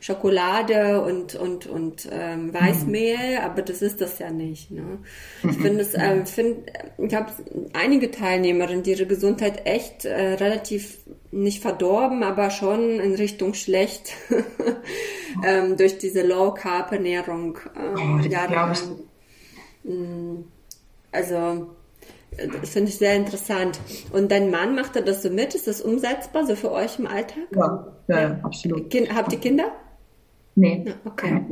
Schokolade 0.00 1.02
und, 1.02 1.34
und, 1.34 1.66
und 1.66 2.08
ähm, 2.10 2.54
Weißmehl, 2.54 3.38
mhm. 3.38 3.44
aber 3.44 3.62
das 3.62 3.82
ist 3.82 4.00
das 4.00 4.18
ja 4.18 4.30
nicht. 4.30 4.70
Ne? 4.70 4.98
Ich 5.42 5.56
finde 5.62 5.80
es, 5.80 5.94
ähm, 5.94 6.26
find, 6.26 6.70
ich 6.98 7.14
habe 7.14 7.32
einige 7.72 8.10
Teilnehmerinnen, 8.10 8.82
die 8.82 8.92
ihre 8.92 9.06
Gesundheit 9.06 9.66
echt 9.66 10.04
äh, 10.04 10.34
relativ 10.34 10.98
nicht 11.30 11.62
verdorben, 11.62 12.22
aber 12.22 12.50
schon 12.50 13.00
in 13.00 13.14
Richtung 13.14 13.54
schlecht 13.54 14.12
ähm, 15.44 15.76
durch 15.76 15.98
diese 15.98 16.26
Low 16.26 16.52
Carb 16.54 16.92
Ernährung. 16.92 17.58
Ähm, 17.76 18.20
oh, 18.24 18.26
ja, 18.26 18.72
mm, 19.84 20.44
also 21.12 21.68
das 22.36 22.70
finde 22.70 22.90
ich 22.90 22.98
sehr 22.98 23.16
interessant. 23.16 23.80
Und 24.12 24.30
dein 24.30 24.50
Mann 24.50 24.74
macht 24.74 24.96
er 24.96 25.02
das 25.02 25.22
so 25.22 25.30
mit? 25.30 25.54
Ist 25.54 25.66
das 25.66 25.80
umsetzbar 25.80 26.46
so 26.46 26.54
für 26.54 26.70
euch 26.70 26.98
im 26.98 27.06
Alltag? 27.06 27.44
Ja, 27.54 27.86
ja, 28.08 28.38
absolut. 28.42 28.90
Kind, 28.90 29.12
habt 29.14 29.32
ihr 29.32 29.40
Kinder? 29.40 29.72
Nee. 30.58 30.84
okay. 31.04 31.42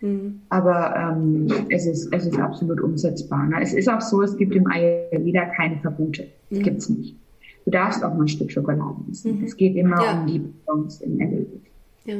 Mhm. 0.00 0.40
Aber 0.48 0.94
ähm, 0.96 1.46
es, 1.68 1.86
ist, 1.86 2.12
es 2.12 2.26
ist 2.26 2.38
absolut 2.38 2.80
umsetzbar. 2.80 3.46
Ne? 3.46 3.56
Es 3.60 3.74
ist 3.74 3.88
auch 3.88 4.00
so, 4.00 4.22
es 4.22 4.36
gibt 4.36 4.54
im 4.54 4.66
Ayurveda 4.66 5.46
keine 5.56 5.78
Verbote. 5.78 6.28
Mhm. 6.50 6.62
Gibt 6.62 6.78
es 6.78 6.88
nicht. 6.88 7.16
Du 7.64 7.70
darfst 7.70 8.02
auch 8.02 8.14
mal 8.14 8.22
ein 8.22 8.28
Stück 8.28 8.50
Schokolade 8.50 8.96
essen. 9.10 9.38
Mhm. 9.38 9.44
Es 9.44 9.56
geht 9.56 9.76
immer 9.76 10.02
ja. 10.02 10.20
um 10.20 10.26
die 10.26 10.38
Balance 10.38 11.04
im 11.04 11.20
Endeffekt. 11.20 11.66
Ja. 12.04 12.16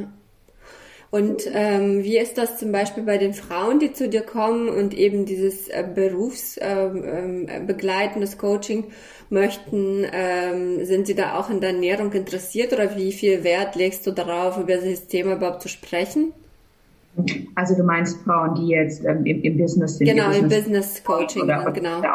Und 1.11 1.43
ähm, 1.53 2.03
wie 2.05 2.17
ist 2.17 2.37
das 2.37 2.57
zum 2.57 2.71
Beispiel 2.71 3.03
bei 3.03 3.17
den 3.17 3.33
Frauen, 3.33 3.79
die 3.79 3.91
zu 3.91 4.07
dir 4.07 4.21
kommen 4.21 4.69
und 4.69 4.93
eben 4.93 5.25
dieses 5.25 5.67
äh, 5.67 5.83
berufsbegleitendes 5.93 8.33
ähm, 8.33 8.37
äh, 8.37 8.41
Coaching 8.41 8.85
möchten? 9.29 10.07
Ähm, 10.11 10.85
sind 10.85 11.07
sie 11.07 11.15
da 11.15 11.37
auch 11.37 11.49
in 11.49 11.59
der 11.59 11.71
Ernährung 11.71 12.13
interessiert 12.13 12.71
oder 12.71 12.95
wie 12.95 13.11
viel 13.11 13.43
Wert 13.43 13.75
legst 13.75 14.07
du 14.07 14.11
darauf, 14.11 14.57
über 14.57 14.77
dieses 14.77 15.07
Thema 15.07 15.33
überhaupt 15.33 15.61
zu 15.61 15.67
sprechen? 15.67 16.31
Also 17.55 17.75
du 17.75 17.83
meinst 17.83 18.21
Frauen, 18.23 18.55
die 18.55 18.67
jetzt 18.67 19.03
ähm, 19.05 19.25
im, 19.25 19.41
im, 19.41 19.57
Business 19.57 19.97
sind. 19.97 20.07
Genau, 20.07 20.31
im 20.31 20.47
Business 20.47 21.03
Coaching, 21.03 21.43
oder, 21.43 21.61
oder 21.61 21.71
genau. 21.71 22.01
Der 22.01 22.11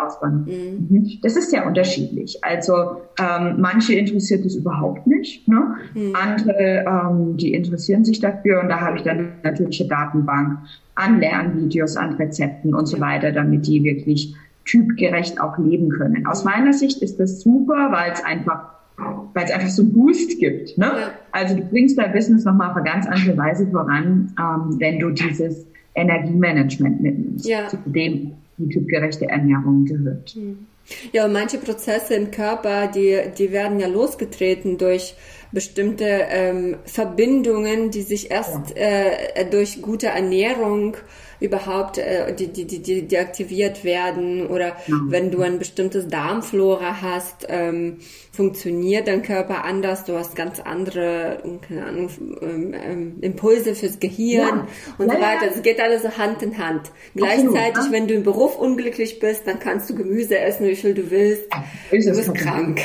Mhm. 0.46 0.86
mhm. 0.88 1.10
Das 1.22 1.36
ist 1.36 1.52
ja 1.52 1.66
unterschiedlich. 1.66 2.42
Also 2.42 3.02
ähm, 3.20 3.56
manche 3.58 3.94
interessiert 3.94 4.44
es 4.46 4.56
überhaupt 4.56 5.06
nicht. 5.06 5.46
Ne? 5.46 5.76
Mhm. 5.94 6.14
Andere, 6.14 6.84
ähm, 6.86 7.36
die 7.36 7.52
interessieren 7.52 8.04
sich 8.04 8.20
dafür 8.20 8.62
und 8.62 8.68
da 8.68 8.80
habe 8.80 8.96
ich 8.96 9.02
dann 9.02 9.32
natürlich 9.42 9.80
eine 9.80 9.90
Datenbank 9.90 10.58
an 10.94 11.20
Lernvideos, 11.20 11.96
an 11.96 12.14
Rezepten 12.14 12.74
und 12.74 12.86
so 12.86 12.98
weiter, 13.00 13.32
damit 13.32 13.66
die 13.66 13.84
wirklich 13.84 14.34
typgerecht 14.64 15.40
auch 15.40 15.58
leben 15.58 15.90
können. 15.90 16.26
Aus 16.26 16.44
meiner 16.44 16.72
Sicht 16.72 17.02
ist 17.02 17.20
das 17.20 17.40
super, 17.40 17.88
weil 17.92 18.12
es 18.12 18.24
einfach 18.24 18.75
weil 18.96 19.44
es 19.44 19.50
einfach 19.50 19.68
so 19.68 19.82
einen 19.82 19.92
Boost 19.92 20.38
gibt. 20.38 20.78
Ne? 20.78 20.86
Ja. 20.86 21.10
Also 21.32 21.54
du 21.54 21.62
bringst 21.62 21.98
dein 21.98 22.12
Business 22.12 22.44
nochmal 22.44 22.70
auf 22.70 22.76
eine 22.76 22.84
ganz 22.84 23.06
andere 23.06 23.36
Weise 23.36 23.66
voran, 23.66 24.34
ähm, 24.38 24.76
wenn 24.78 24.98
du 24.98 25.10
dieses 25.10 25.66
Energiemanagement 25.94 27.00
mitnimmst, 27.00 27.46
ja. 27.46 27.68
zu 27.68 27.78
dem 27.84 28.32
die 28.58 28.68
typgerechte 28.68 29.28
Ernährung 29.28 29.84
gehört. 29.84 30.30
Hm. 30.30 30.66
Ja, 31.12 31.26
und 31.26 31.32
manche 31.32 31.58
Prozesse 31.58 32.14
im 32.14 32.30
Körper, 32.30 32.86
die, 32.86 33.18
die 33.36 33.50
werden 33.50 33.80
ja 33.80 33.88
losgetreten 33.88 34.78
durch 34.78 35.14
bestimmte 35.52 36.04
ähm, 36.06 36.76
Verbindungen, 36.84 37.90
die 37.90 38.02
sich 38.02 38.30
erst 38.30 38.70
ja. 38.76 38.76
äh, 38.76 39.50
durch 39.50 39.82
gute 39.82 40.06
Ernährung 40.08 40.96
überhaupt 41.40 41.98
äh, 41.98 42.34
die, 42.34 42.48
die, 42.48 42.66
die, 42.66 43.02
die 43.02 43.18
aktiviert 43.18 43.84
werden 43.84 44.46
oder 44.46 44.76
ja. 44.86 45.00
wenn 45.08 45.30
du 45.30 45.42
ein 45.42 45.58
bestimmtes 45.58 46.08
Darmflora 46.08 47.00
hast, 47.02 47.46
ähm, 47.48 47.98
funktioniert 48.32 49.08
dein 49.08 49.22
Körper 49.22 49.64
anders, 49.64 50.04
du 50.04 50.16
hast 50.16 50.36
ganz 50.36 50.60
andere 50.60 51.38
keine 51.66 51.86
Ahnung, 51.86 52.10
ähm, 52.40 52.74
ähm, 52.74 53.16
Impulse 53.20 53.74
fürs 53.74 53.98
Gehirn 53.98 54.66
ja. 54.66 54.66
und 54.98 55.08
ja, 55.08 55.14
so 55.14 55.20
weiter. 55.20 55.54
Es 55.54 55.62
geht 55.62 55.80
alles 55.80 56.02
so 56.02 56.16
Hand 56.16 56.42
in 56.42 56.58
Hand. 56.58 56.90
Gleichzeitig, 57.14 57.84
wenn 57.90 58.06
du 58.06 58.14
im 58.14 58.22
Beruf 58.22 58.56
unglücklich 58.56 59.18
bist, 59.18 59.46
dann 59.46 59.58
kannst 59.58 59.90
du 59.90 59.94
Gemüse 59.94 60.38
essen, 60.38 60.66
wie 60.66 60.76
viel 60.76 60.94
du 60.94 61.10
willst. 61.10 61.44
du 61.90 61.96
bist 61.96 62.34
krank. 62.34 62.80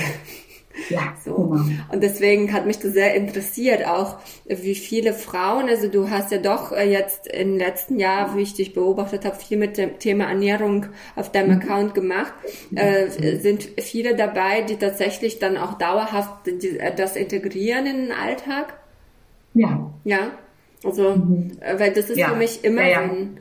Ja, 0.89 1.15
so. 1.23 1.35
Genau. 1.35 1.63
Und 1.91 2.03
deswegen 2.03 2.53
hat 2.53 2.65
mich 2.65 2.79
das 2.79 2.93
sehr 2.93 3.15
interessiert, 3.15 3.85
auch 3.87 4.19
wie 4.45 4.75
viele 4.75 5.13
Frauen, 5.13 5.69
also 5.69 5.87
du 5.87 6.09
hast 6.09 6.31
ja 6.31 6.37
doch 6.37 6.71
äh, 6.71 6.89
jetzt 6.89 7.27
im 7.27 7.57
letzten 7.57 7.99
Jahr, 7.99 8.35
wie 8.35 8.41
ich 8.41 8.53
dich 8.53 8.73
beobachtet 8.73 9.25
habe, 9.25 9.35
viel 9.35 9.57
mit 9.57 9.77
dem 9.77 9.99
Thema 9.99 10.25
Ernährung 10.25 10.87
auf 11.15 11.31
deinem 11.31 11.55
mhm. 11.55 11.61
Account 11.61 11.93
gemacht. 11.93 12.33
Äh, 12.73 13.37
sind 13.37 13.69
viele 13.79 14.15
dabei, 14.15 14.61
die 14.61 14.77
tatsächlich 14.77 15.39
dann 15.39 15.57
auch 15.57 15.77
dauerhaft 15.77 16.47
äh, 16.47 16.93
das 16.95 17.15
integrieren 17.15 17.85
in 17.85 17.97
den 18.03 18.11
Alltag? 18.11 18.73
Ja. 19.53 19.91
Ja. 20.03 20.31
Also, 20.83 21.15
mhm. 21.15 21.57
Äh, 21.59 21.79
weil 21.79 21.93
das 21.93 22.09
ist 22.09 22.17
ja. 22.17 22.29
für 22.29 22.35
mich 22.35 22.63
immer 22.63 22.83
ja, 22.83 22.89
ja. 22.89 23.01
ein 23.01 23.40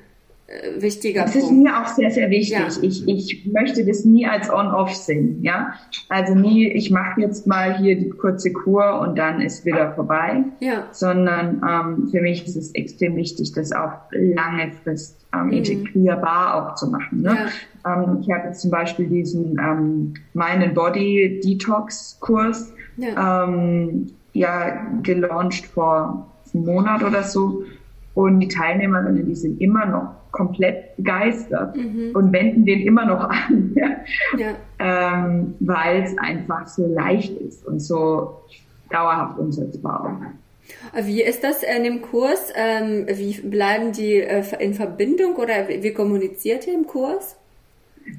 wichtiger 0.78 1.22
das 1.22 1.32
Punkt. 1.32 1.44
Das 1.44 1.50
ist 1.52 1.62
mir 1.62 1.80
auch 1.80 1.86
sehr, 1.86 2.10
sehr 2.10 2.30
wichtig. 2.30 2.58
Ja. 2.58 2.82
Ich, 2.82 3.06
ich 3.06 3.46
möchte 3.46 3.84
das 3.84 4.04
nie 4.04 4.26
als 4.26 4.50
On-Off 4.50 4.94
sehen. 4.94 5.42
Ja? 5.42 5.74
Also 6.08 6.34
nie, 6.34 6.68
ich 6.68 6.90
mache 6.90 7.20
jetzt 7.20 7.46
mal 7.46 7.78
hier 7.78 7.96
die 7.96 8.10
kurze 8.10 8.52
Kur 8.52 9.00
und 9.00 9.16
dann 9.16 9.40
ist 9.40 9.64
wieder 9.64 9.92
vorbei. 9.92 10.44
Ja. 10.60 10.88
Sondern 10.90 11.62
ähm, 11.68 12.08
für 12.08 12.20
mich 12.20 12.46
ist 12.46 12.56
es 12.56 12.74
extrem 12.74 13.16
wichtig, 13.16 13.52
das 13.52 13.72
auf 13.72 13.92
lange 14.10 14.72
Frist 14.82 15.24
ähm, 15.34 15.46
mhm. 15.46 15.52
integrierbar 15.52 16.54
auch 16.54 16.74
zu 16.74 16.90
machen. 16.90 17.22
Ne? 17.22 17.36
Ja. 17.84 18.02
Ähm, 18.02 18.18
ich 18.20 18.30
habe 18.30 18.48
jetzt 18.48 18.62
zum 18.62 18.70
Beispiel 18.70 19.06
diesen 19.06 19.58
ähm, 19.58 20.14
Mind 20.34 20.74
Body 20.74 21.40
Detox 21.44 22.18
Kurs 22.20 22.72
ja. 22.96 23.44
Ähm, 23.44 24.08
ja 24.32 24.86
gelauncht 25.02 25.66
vor 25.66 26.26
einem 26.52 26.64
Monat 26.64 27.04
oder 27.04 27.22
so. 27.22 27.62
Und 28.14 28.40
die 28.40 28.48
Teilnehmerinnen, 28.48 29.24
die 29.24 29.36
sind 29.36 29.60
immer 29.60 29.86
noch 29.86 30.19
komplett 30.32 30.96
begeistert 30.96 31.76
mhm. 31.76 32.12
und 32.14 32.32
wenden 32.32 32.64
den 32.64 32.80
immer 32.82 33.06
noch 33.06 33.28
an, 33.28 33.76
ja? 34.36 34.54
Ähm, 34.78 35.54
weil 35.60 36.02
es 36.02 36.16
einfach 36.18 36.66
so 36.66 36.86
leicht 36.86 37.36
ist 37.38 37.66
und 37.66 37.80
so 37.80 38.40
dauerhaft 38.90 39.38
umsetzbar. 39.38 40.32
Wie 41.02 41.22
ist 41.22 41.42
das 41.42 41.62
in 41.62 41.84
dem 41.84 42.02
Kurs? 42.02 42.52
Ähm, 42.54 43.06
wie 43.08 43.40
bleiben 43.40 43.92
die 43.92 44.20
äh, 44.20 44.44
in 44.58 44.74
Verbindung 44.74 45.36
oder 45.36 45.68
wie 45.68 45.92
kommuniziert 45.92 46.66
ihr 46.66 46.74
im 46.74 46.86
Kurs? 46.86 47.36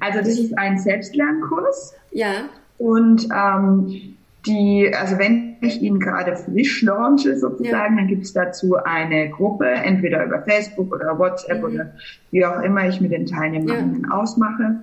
Also 0.00 0.18
das 0.18 0.38
ist 0.38 0.56
ein 0.58 0.78
Selbstlernkurs. 0.78 1.94
Ja. 2.10 2.48
Und 2.78 3.28
ähm, 3.34 4.16
die, 4.46 4.90
also 4.92 5.18
wenn 5.18 5.56
ich 5.60 5.80
ihn 5.80 6.00
gerade 6.00 6.36
frisch 6.36 6.82
launche 6.82 7.36
sozusagen, 7.36 7.94
ja. 7.94 8.00
dann 8.00 8.08
gibt 8.08 8.24
es 8.24 8.32
dazu 8.32 8.76
eine 8.76 9.30
Gruppe, 9.30 9.66
entweder 9.66 10.24
über 10.24 10.42
Facebook 10.42 10.92
oder 10.92 11.18
WhatsApp 11.18 11.58
mhm. 11.58 11.64
oder 11.64 11.92
wie 12.30 12.44
auch 12.44 12.60
immer 12.62 12.88
ich 12.88 13.00
mit 13.00 13.12
den 13.12 13.26
Teilnehmern 13.26 14.02
ja. 14.04 14.16
ausmache. 14.16 14.80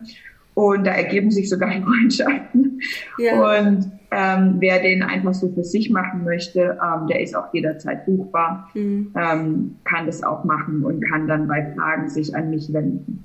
Und 0.54 0.86
da 0.86 0.92
ergeben 0.92 1.32
sich 1.32 1.50
sogar 1.50 1.72
Freundschaften. 1.84 2.82
Ja. 3.18 3.60
Und 3.60 3.92
ähm, 4.12 4.56
wer 4.60 4.82
den 4.82 5.04
einfach 5.04 5.34
so 5.34 5.50
für 5.50 5.64
sich 5.64 5.90
machen 5.90 6.24
möchte, 6.24 6.80
ähm, 6.82 7.08
der 7.08 7.22
ist 7.22 7.36
auch 7.36 7.54
jederzeit 7.54 8.06
buchbar, 8.06 8.70
mhm. 8.74 9.14
ähm, 9.16 9.76
kann 9.84 10.06
das 10.06 10.24
auch 10.24 10.44
machen 10.46 10.84
und 10.84 11.02
kann 11.02 11.28
dann 11.28 11.48
bei 11.48 11.74
Fragen 11.76 12.10
sich 12.10 12.36
an 12.36 12.50
mich 12.50 12.74
wenden. 12.74 13.24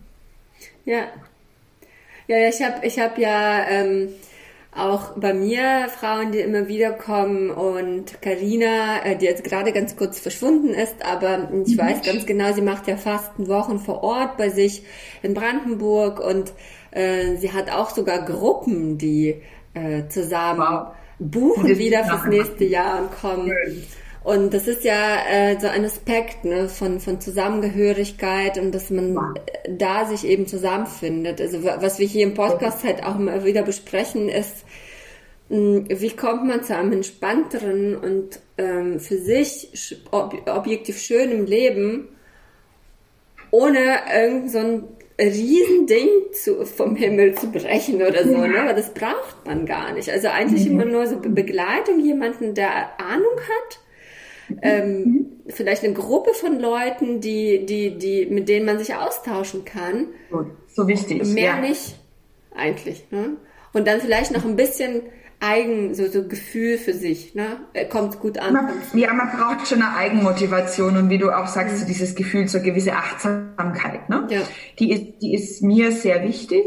Ja. 0.84 1.04
Ja, 2.26 2.48
ich 2.48 2.62
habe 2.62 2.86
ich 2.86 2.98
hab 2.98 3.18
ja 3.18 3.66
ähm, 3.68 4.08
auch 4.76 5.12
bei 5.16 5.32
mir 5.32 5.88
Frauen, 5.88 6.32
die 6.32 6.40
immer 6.40 6.68
wieder 6.68 6.92
kommen 6.92 7.50
und 7.50 8.20
Karina, 8.20 9.04
äh, 9.04 9.16
die 9.16 9.26
jetzt 9.26 9.44
gerade 9.44 9.72
ganz 9.72 9.96
kurz 9.96 10.18
verschwunden 10.18 10.70
ist, 10.70 11.04
aber 11.04 11.48
ich 11.64 11.76
mhm. 11.76 11.80
weiß 11.80 12.02
ganz 12.02 12.26
genau, 12.26 12.52
sie 12.52 12.62
macht 12.62 12.88
ja 12.88 12.96
Fastenwochen 12.96 13.78
vor 13.78 14.02
Ort 14.02 14.36
bei 14.36 14.48
sich 14.48 14.84
in 15.22 15.34
Brandenburg 15.34 16.20
und 16.20 16.52
äh, 16.90 17.36
sie 17.36 17.52
hat 17.52 17.70
auch 17.70 17.90
sogar 17.90 18.24
Gruppen, 18.24 18.98
die 18.98 19.42
äh, 19.74 20.08
zusammen 20.08 20.60
wow. 20.60 20.88
buchen 21.18 21.78
wieder 21.78 22.04
fürs 22.04 22.26
nächste 22.26 22.64
Jahr 22.64 23.00
und 23.00 23.12
kommen. 23.12 23.48
Schön. 23.48 23.82
Und 24.24 24.54
das 24.54 24.66
ist 24.66 24.84
ja 24.84 25.18
äh, 25.30 25.60
so 25.60 25.68
ein 25.68 25.84
Aspekt 25.84 26.46
ne, 26.46 26.70
von, 26.70 26.98
von 26.98 27.20
Zusammengehörigkeit 27.20 28.56
und 28.56 28.74
dass 28.74 28.88
man 28.88 29.14
wow. 29.14 29.34
da 29.68 30.06
sich 30.06 30.26
eben 30.26 30.46
zusammenfindet. 30.46 31.42
Also 31.42 31.62
was 31.62 31.98
wir 31.98 32.06
hier 32.06 32.24
im 32.24 32.32
Podcast 32.32 32.84
halt 32.84 33.04
auch 33.04 33.16
immer 33.18 33.44
wieder 33.44 33.62
besprechen, 33.62 34.30
ist, 34.30 34.64
mh, 35.50 35.58
hm, 35.58 35.86
wie 35.90 36.10
kommt 36.10 36.46
man 36.46 36.64
zu 36.64 36.74
einem 36.74 36.92
entspannteren 36.92 37.96
und 37.96 38.40
ähm, 38.56 38.98
für 38.98 39.18
sich 39.18 39.98
ob, 40.10 40.34
objektiv 40.48 40.98
schönen 40.98 41.46
Leben, 41.46 42.08
ohne 43.50 43.78
irgend 44.10 44.50
so 44.50 44.58
ein 44.58 44.84
Riesending 45.20 46.08
zu, 46.32 46.64
vom 46.64 46.96
Himmel 46.96 47.34
zu 47.34 47.52
brechen 47.52 47.96
oder 47.96 48.24
so, 48.24 48.38
ne? 48.38 48.62
Aber 48.62 48.72
das 48.72 48.94
braucht 48.94 49.44
man 49.44 49.66
gar 49.66 49.92
nicht. 49.92 50.10
Also 50.10 50.28
eigentlich 50.28 50.66
immer 50.66 50.86
nur 50.86 51.06
so 51.06 51.18
Begleitung, 51.20 52.00
jemanden, 52.00 52.54
der 52.54 52.98
Ahnung 52.98 53.36
hat 53.38 53.83
ähm, 54.62 54.98
mhm. 54.98 55.26
vielleicht 55.48 55.84
eine 55.84 55.94
Gruppe 55.94 56.34
von 56.34 56.60
Leuten, 56.60 57.20
die, 57.20 57.66
die, 57.66 57.98
die, 57.98 58.26
mit 58.26 58.48
denen 58.48 58.66
man 58.66 58.78
sich 58.78 58.94
austauschen 58.94 59.64
kann. 59.64 60.08
So 60.72 60.88
wichtig. 60.88 61.24
Mehr 61.26 61.56
ja. 61.56 61.60
nicht, 61.60 61.96
eigentlich. 62.54 63.04
Ne? 63.10 63.36
Und 63.72 63.86
dann 63.86 64.00
vielleicht 64.00 64.32
noch 64.32 64.44
ein 64.44 64.56
bisschen 64.56 65.02
Eigen, 65.40 65.94
so, 65.94 66.06
so 66.06 66.26
Gefühl 66.26 66.78
für 66.78 66.94
sich, 66.94 67.34
ne? 67.34 67.58
Äh, 67.74 67.86
kommt 67.86 68.18
gut 68.20 68.38
an. 68.38 68.54
Man, 68.54 68.68
ja, 68.94 69.12
man 69.12 69.30
braucht 69.30 69.68
schon 69.68 69.82
eine 69.82 69.94
Eigenmotivation 69.94 70.96
und 70.96 71.10
wie 71.10 71.18
du 71.18 71.30
auch 71.30 71.48
sagst, 71.48 71.74
mhm. 71.74 71.80
so 71.80 71.86
dieses 71.86 72.14
Gefühl, 72.14 72.48
so 72.48 72.60
gewisse 72.60 72.94
Achtsamkeit, 72.94 74.08
ne? 74.08 74.26
Ja. 74.30 74.40
Die 74.78 74.92
ist, 74.92 75.20
die 75.20 75.34
ist 75.34 75.62
mir 75.62 75.92
sehr 75.92 76.22
wichtig 76.22 76.64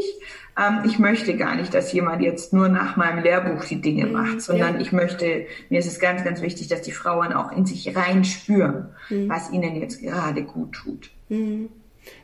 ähm, 0.58 0.82
ich 0.84 0.98
möchte 0.98 1.36
gar 1.36 1.54
nicht, 1.54 1.72
dass 1.72 1.92
jemand 1.92 2.22
jetzt 2.22 2.52
nur 2.52 2.68
nach 2.68 2.96
meinem 2.96 3.22
Lehrbuch 3.22 3.64
die 3.64 3.80
Dinge 3.80 4.06
mhm, 4.06 4.12
macht, 4.12 4.42
sondern 4.42 4.74
ja. 4.74 4.80
ich 4.80 4.92
möchte, 4.92 5.46
mir 5.68 5.78
ist 5.78 5.86
es 5.86 6.00
ganz, 6.00 6.24
ganz 6.24 6.42
wichtig, 6.42 6.68
dass 6.68 6.82
die 6.82 6.92
Frauen 6.92 7.32
auch 7.32 7.52
in 7.52 7.64
sich 7.64 7.94
rein 7.94 8.24
spüren, 8.24 8.88
mhm. 9.08 9.28
was 9.28 9.50
ihnen 9.52 9.80
jetzt 9.80 10.02
gerade 10.02 10.42
gut 10.42 10.72
tut. 10.72 11.10
Mhm. 11.28 11.68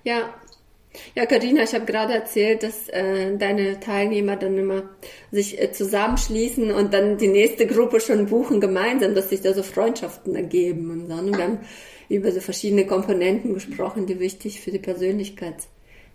Ja, 0.02 0.34
Ja, 1.14 1.26
Karina, 1.26 1.64
ich 1.64 1.74
habe 1.74 1.86
gerade 1.86 2.14
erzählt, 2.14 2.62
dass 2.62 2.88
äh, 2.88 3.36
deine 3.36 3.80
Teilnehmer 3.80 4.36
dann 4.36 4.56
immer 4.56 4.84
sich 5.32 5.60
äh, 5.60 5.72
zusammenschließen 5.72 6.70
und 6.70 6.94
dann 6.94 7.18
die 7.18 7.28
nächste 7.28 7.66
Gruppe 7.66 8.00
schon 8.00 8.26
buchen 8.26 8.60
gemeinsam, 8.60 9.14
dass 9.14 9.30
sich 9.30 9.40
da 9.40 9.52
so 9.52 9.62
Freundschaften 9.62 10.36
ergeben 10.36 10.90
und 10.90 11.08
so. 11.08 11.14
Und 11.14 11.36
wir 11.36 11.44
haben 11.44 11.58
über 12.08 12.30
so 12.30 12.40
verschiedene 12.40 12.86
Komponenten 12.86 13.54
gesprochen, 13.54 14.06
die 14.06 14.20
wichtig 14.20 14.60
für 14.60 14.70
die 14.70 14.78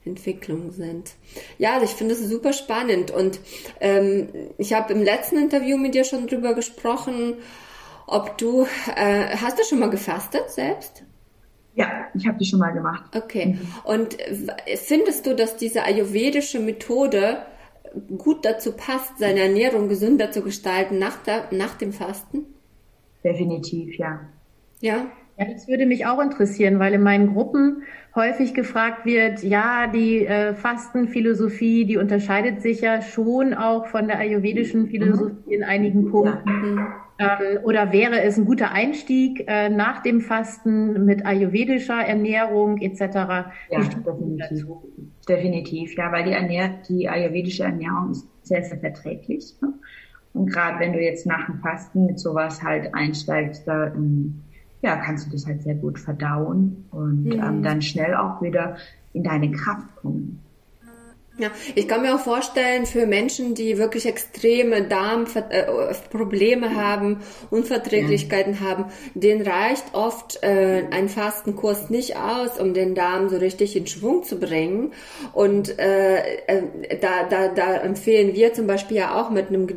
Persönlichkeitsentwicklung 0.09 0.71
sind. 0.71 1.11
Ja, 1.57 1.73
also 1.73 1.85
ich 1.85 1.91
finde 1.91 2.13
es 2.13 2.29
super 2.29 2.53
spannend 2.53 3.11
und 3.11 3.39
ähm, 3.79 4.29
ich 4.57 4.73
habe 4.73 4.93
im 4.93 5.03
letzten 5.03 5.37
Interview 5.37 5.77
mit 5.77 5.93
dir 5.93 6.03
schon 6.03 6.27
drüber 6.27 6.53
gesprochen, 6.53 7.35
ob 8.07 8.37
du, 8.37 8.65
äh, 8.95 9.35
hast 9.37 9.59
du 9.59 9.63
schon 9.63 9.79
mal 9.79 9.89
gefastet 9.89 10.49
selbst? 10.49 11.03
Ja, 11.75 12.07
ich 12.13 12.27
habe 12.27 12.37
die 12.37 12.45
schon 12.45 12.59
mal 12.59 12.73
gemacht. 12.73 13.15
Okay. 13.15 13.57
Mhm. 13.57 13.67
Und 13.83 14.17
findest 14.75 15.25
du, 15.25 15.35
dass 15.35 15.55
diese 15.55 15.83
ayurvedische 15.83 16.59
Methode 16.59 17.45
gut 18.17 18.43
dazu 18.43 18.73
passt, 18.73 19.17
seine 19.17 19.41
Ernährung 19.41 19.87
gesünder 19.87 20.31
zu 20.31 20.41
gestalten 20.41 20.99
nach, 20.99 21.23
der, 21.23 21.47
nach 21.51 21.75
dem 21.75 21.93
Fasten? 21.93 22.45
Definitiv, 23.23 23.97
ja. 23.97 24.19
Ja. 24.81 25.05
Ja, 25.39 25.45
das 25.45 25.69
würde 25.69 25.85
mich 25.85 26.05
auch 26.05 26.19
interessieren, 26.19 26.79
weil 26.79 26.93
in 26.93 27.01
meinen 27.01 27.33
Gruppen 27.33 27.83
häufig 28.13 28.53
gefragt 28.53 29.05
wird, 29.05 29.41
ja, 29.41 29.87
die 29.87 30.25
äh, 30.25 30.53
Fastenphilosophie, 30.53 31.85
die 31.85 31.95
unterscheidet 31.95 32.61
sich 32.61 32.81
ja 32.81 33.01
schon 33.01 33.53
auch 33.53 33.87
von 33.87 34.07
der 34.07 34.19
ayurvedischen 34.19 34.81
mhm. 34.81 34.87
Philosophie 34.87 35.53
in 35.53 35.63
einigen 35.63 36.11
Punkten. 36.11 36.79
Ähm, 37.19 37.59
oder 37.63 37.93
wäre 37.93 38.21
es 38.21 38.37
ein 38.37 38.45
guter 38.45 38.71
Einstieg 38.71 39.45
äh, 39.47 39.69
nach 39.69 40.01
dem 40.03 40.19
Fasten 40.19 41.05
mit 41.05 41.25
ayurvedischer 41.25 42.01
Ernährung 42.01 42.77
etc.? 42.77 43.01
Ja, 43.01 43.49
definitiv. 43.71 44.65
definitiv. 45.27 45.97
Ja, 45.97 46.11
weil 46.11 46.25
die, 46.25 46.31
Ernähr 46.31 46.81
die 46.89 47.07
ayurvedische 47.07 47.63
Ernährung 47.63 48.11
ist 48.11 48.27
sehr, 48.43 48.63
sehr 48.63 48.79
verträglich. 48.79 49.55
Ne? 49.61 49.73
Und 50.33 50.47
gerade 50.51 50.79
wenn 50.79 50.91
du 50.93 51.01
jetzt 51.01 51.25
nach 51.25 51.45
dem 51.45 51.59
Fasten 51.59 52.05
mit 52.05 52.19
sowas 52.19 52.61
halt 52.61 52.93
einsteigst, 52.93 53.67
da 53.67 53.87
ähm, 53.87 54.41
ja, 54.81 54.95
kannst 54.97 55.27
du 55.27 55.31
das 55.31 55.45
halt 55.45 55.61
sehr 55.63 55.75
gut 55.75 55.99
verdauen 55.99 56.85
und 56.91 57.25
mhm. 57.25 57.31
ähm, 57.33 57.63
dann 57.63 57.81
schnell 57.81 58.15
auch 58.15 58.41
wieder 58.41 58.77
in 59.13 59.23
deine 59.23 59.51
Kraft 59.51 59.95
kommen. 59.97 60.39
Ja, 61.39 61.51
ich 61.73 61.87
kann 61.87 62.01
mir 62.01 62.13
auch 62.15 62.19
vorstellen, 62.19 62.85
für 62.85 63.05
Menschen, 63.07 63.55
die 63.55 63.77
wirklich 63.77 64.05
extreme 64.05 64.83
Darmprobleme 64.83 66.67
äh, 66.67 66.75
haben, 66.75 67.19
Unverträglichkeiten 67.49 68.55
ja. 68.55 68.59
haben, 68.59 68.85
denen 69.13 69.47
reicht 69.47 69.93
oft 69.93 70.43
äh, 70.43 70.83
ein 70.91 71.07
Fastenkurs 71.07 71.89
nicht 71.89 72.17
aus, 72.17 72.59
um 72.59 72.73
den 72.73 72.93
Darm 72.93 73.29
so 73.29 73.37
richtig 73.37 73.77
in 73.77 73.87
Schwung 73.87 74.23
zu 74.23 74.37
bringen. 74.37 74.91
Und 75.31 75.79
äh, 75.79 76.17
äh, 76.47 76.99
da, 76.99 77.23
da, 77.29 77.47
da 77.47 77.75
empfehlen 77.75 78.35
wir 78.35 78.53
zum 78.53 78.67
Beispiel 78.67 78.97
ja 78.97 79.17
auch 79.17 79.29
mit 79.29 79.47
einem 79.47 79.67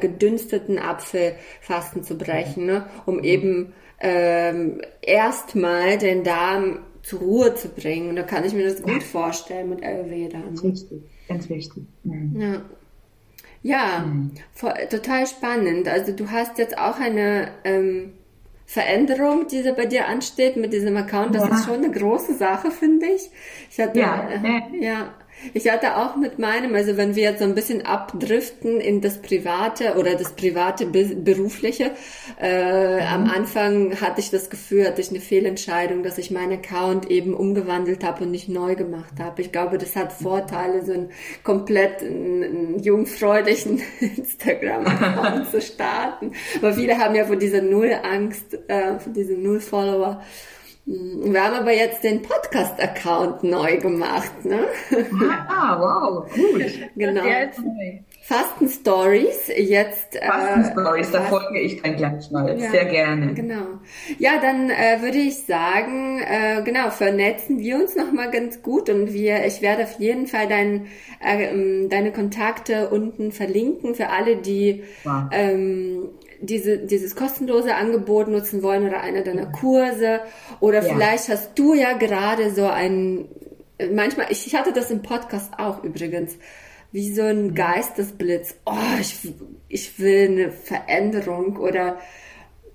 gedünsteten 0.00 0.78
Apfel 0.78 1.34
Fasten 1.60 2.04
zu 2.04 2.16
brechen, 2.16 2.64
ne? 2.64 2.86
um 3.04 3.18
mhm. 3.18 3.24
eben 3.24 3.72
ähm, 4.02 4.80
erstmal 5.00 5.96
den 5.96 6.24
Darm 6.24 6.80
zur 7.02 7.20
Ruhe 7.20 7.54
zu 7.54 7.68
bringen. 7.68 8.10
Und 8.10 8.16
da 8.16 8.22
kann 8.22 8.44
ich 8.44 8.52
mir 8.52 8.64
das 8.64 8.82
gut 8.82 9.02
vorstellen 9.02 9.70
mit 9.70 9.82
Ayurveda. 9.82 10.40
Ganz 10.40 10.62
wichtig, 10.62 11.02
ganz 11.28 11.48
wichtig. 11.48 11.84
Mhm. 12.04 12.40
Ja. 12.40 12.62
Ja, 13.64 14.04
mhm. 14.04 14.32
total 14.90 15.24
spannend. 15.28 15.86
Also 15.86 16.10
du 16.12 16.32
hast 16.32 16.58
jetzt 16.58 16.76
auch 16.76 16.98
eine 16.98 17.52
ähm, 17.62 18.12
Veränderung, 18.66 19.46
die 19.46 19.62
bei 19.76 19.86
dir 19.86 20.08
ansteht 20.08 20.56
mit 20.56 20.72
diesem 20.72 20.96
Account. 20.96 21.34
Das 21.34 21.48
ja. 21.48 21.54
ist 21.54 21.66
schon 21.66 21.84
eine 21.84 21.90
große 21.92 22.34
Sache, 22.34 22.72
finde 22.72 23.06
ich. 23.06 23.30
Ich 23.70 23.78
hatte, 23.78 24.00
ja, 24.00 24.28
äh, 24.30 24.84
ja, 24.84 25.14
ich 25.54 25.70
hatte 25.70 25.96
auch 25.96 26.16
mit 26.16 26.38
meinem, 26.38 26.74
also 26.74 26.96
wenn 26.96 27.14
wir 27.14 27.22
jetzt 27.24 27.40
so 27.40 27.44
ein 27.44 27.54
bisschen 27.54 27.84
abdriften 27.84 28.80
in 28.80 29.00
das 29.00 29.18
Private 29.18 29.94
oder 29.96 30.14
das 30.14 30.32
private 30.32 30.86
Berufliche, 30.86 31.92
äh, 32.40 32.96
mhm. 32.96 33.06
am 33.06 33.30
Anfang 33.30 34.00
hatte 34.00 34.20
ich 34.20 34.30
das 34.30 34.50
Gefühl, 34.50 34.86
hatte 34.86 35.00
ich 35.00 35.10
eine 35.10 35.20
Fehlentscheidung, 35.20 36.02
dass 36.02 36.18
ich 36.18 36.30
meinen 36.30 36.52
Account 36.52 37.10
eben 37.10 37.34
umgewandelt 37.34 38.04
habe 38.04 38.24
und 38.24 38.30
nicht 38.30 38.48
neu 38.48 38.74
gemacht 38.74 39.14
habe. 39.18 39.42
Ich 39.42 39.52
glaube, 39.52 39.78
das 39.78 39.96
hat 39.96 40.12
Vorteile, 40.12 40.84
so 40.84 40.92
einen 40.92 41.10
komplett 41.42 42.02
einen, 42.02 42.78
jungfräulichen 42.82 43.82
Instagram-Account 44.00 45.50
zu 45.50 45.60
starten. 45.60 46.32
Aber 46.58 46.72
viele 46.72 46.98
haben 46.98 47.14
ja 47.14 47.24
von 47.24 47.38
dieser 47.38 47.62
Null-Angst, 47.62 48.58
äh, 48.68 48.98
von 48.98 49.12
diesen 49.12 49.42
Null-Follower. 49.42 50.22
Wir 50.84 51.44
haben 51.44 51.54
aber 51.54 51.72
jetzt 51.72 52.02
den 52.02 52.22
Podcast-Account 52.22 53.44
neu 53.44 53.76
gemacht, 53.76 54.44
ne? 54.44 54.66
Ah, 55.48 55.78
wow, 55.78 56.34
gut. 56.34 56.64
Genau. 56.96 57.22
Fasten 58.22 58.68
Stories, 58.68 59.48
jetzt. 59.56 60.16
Äh, 60.16 60.26
Fasten 60.26 60.72
Stories, 60.72 61.08
äh, 61.08 61.12
da 61.12 61.20
folge 61.22 61.60
ich 61.60 61.82
dann 61.82 61.96
gleich 61.96 62.30
mal. 62.32 62.58
Ja, 62.58 62.70
Sehr 62.70 62.84
gerne. 62.86 63.34
Genau. 63.34 63.80
Ja, 64.18 64.38
dann 64.40 64.70
äh, 64.70 65.02
würde 65.02 65.18
ich 65.18 65.44
sagen, 65.44 66.20
äh, 66.20 66.62
genau, 66.64 66.90
vernetzen 66.90 67.60
wir 67.60 67.76
uns 67.76 67.94
nochmal 67.94 68.30
ganz 68.30 68.62
gut 68.62 68.88
und 68.90 69.12
wir, 69.12 69.44
ich 69.46 69.62
werde 69.62 69.84
auf 69.84 70.00
jeden 70.00 70.26
Fall 70.26 70.48
dein, 70.48 70.86
äh, 71.24 71.44
ähm, 71.44 71.90
deine 71.90 72.12
Kontakte 72.12 72.90
unten 72.90 73.30
verlinken 73.30 73.94
für 73.94 74.08
alle, 74.08 74.36
die 74.36 74.82
wow. 75.04 75.24
ähm, 75.30 76.08
diese, 76.42 76.78
dieses 76.78 77.16
kostenlose 77.16 77.74
Angebot 77.74 78.28
nutzen 78.28 78.62
wollen 78.62 78.86
oder 78.86 79.00
einer 79.00 79.22
deiner 79.22 79.46
Kurse. 79.46 80.20
Oder 80.60 80.82
ja. 80.82 80.94
vielleicht 80.94 81.28
hast 81.28 81.58
du 81.58 81.74
ja 81.74 81.94
gerade 81.94 82.50
so 82.50 82.66
ein, 82.66 83.28
manchmal, 83.92 84.26
ich 84.30 84.54
hatte 84.54 84.72
das 84.72 84.90
im 84.90 85.02
Podcast 85.02 85.52
auch 85.58 85.82
übrigens, 85.82 86.36
wie 86.90 87.12
so 87.12 87.22
ein 87.22 87.48
mhm. 87.48 87.54
Geistesblitz. 87.54 88.56
Oh, 88.66 88.98
ich, 89.00 89.32
ich 89.68 89.98
will 89.98 90.28
eine 90.28 90.50
Veränderung 90.50 91.56
oder 91.56 91.98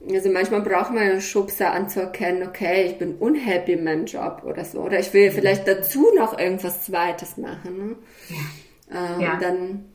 also 0.10 0.30
manchmal 0.30 0.62
braucht 0.62 0.92
man 0.92 1.04
einen 1.04 1.22
Schubser 1.22 1.74
anzuerkennen, 1.74 2.48
okay, 2.48 2.86
ich 2.86 2.98
bin 2.98 3.16
unhappy 3.16 3.74
in 3.74 3.84
meinem 3.84 4.06
Job 4.06 4.44
oder 4.46 4.64
so. 4.64 4.80
Oder 4.80 5.00
ich 5.00 5.14
will 5.14 5.30
mhm. 5.30 5.34
vielleicht 5.34 5.68
dazu 5.68 6.08
noch 6.16 6.38
irgendwas 6.40 6.84
Zweites 6.84 7.38
machen. 7.38 7.78
Ne? 7.78 7.96
Ja. 8.30 9.16
Ähm, 9.16 9.22
ja. 9.22 9.40
Dann 9.40 9.86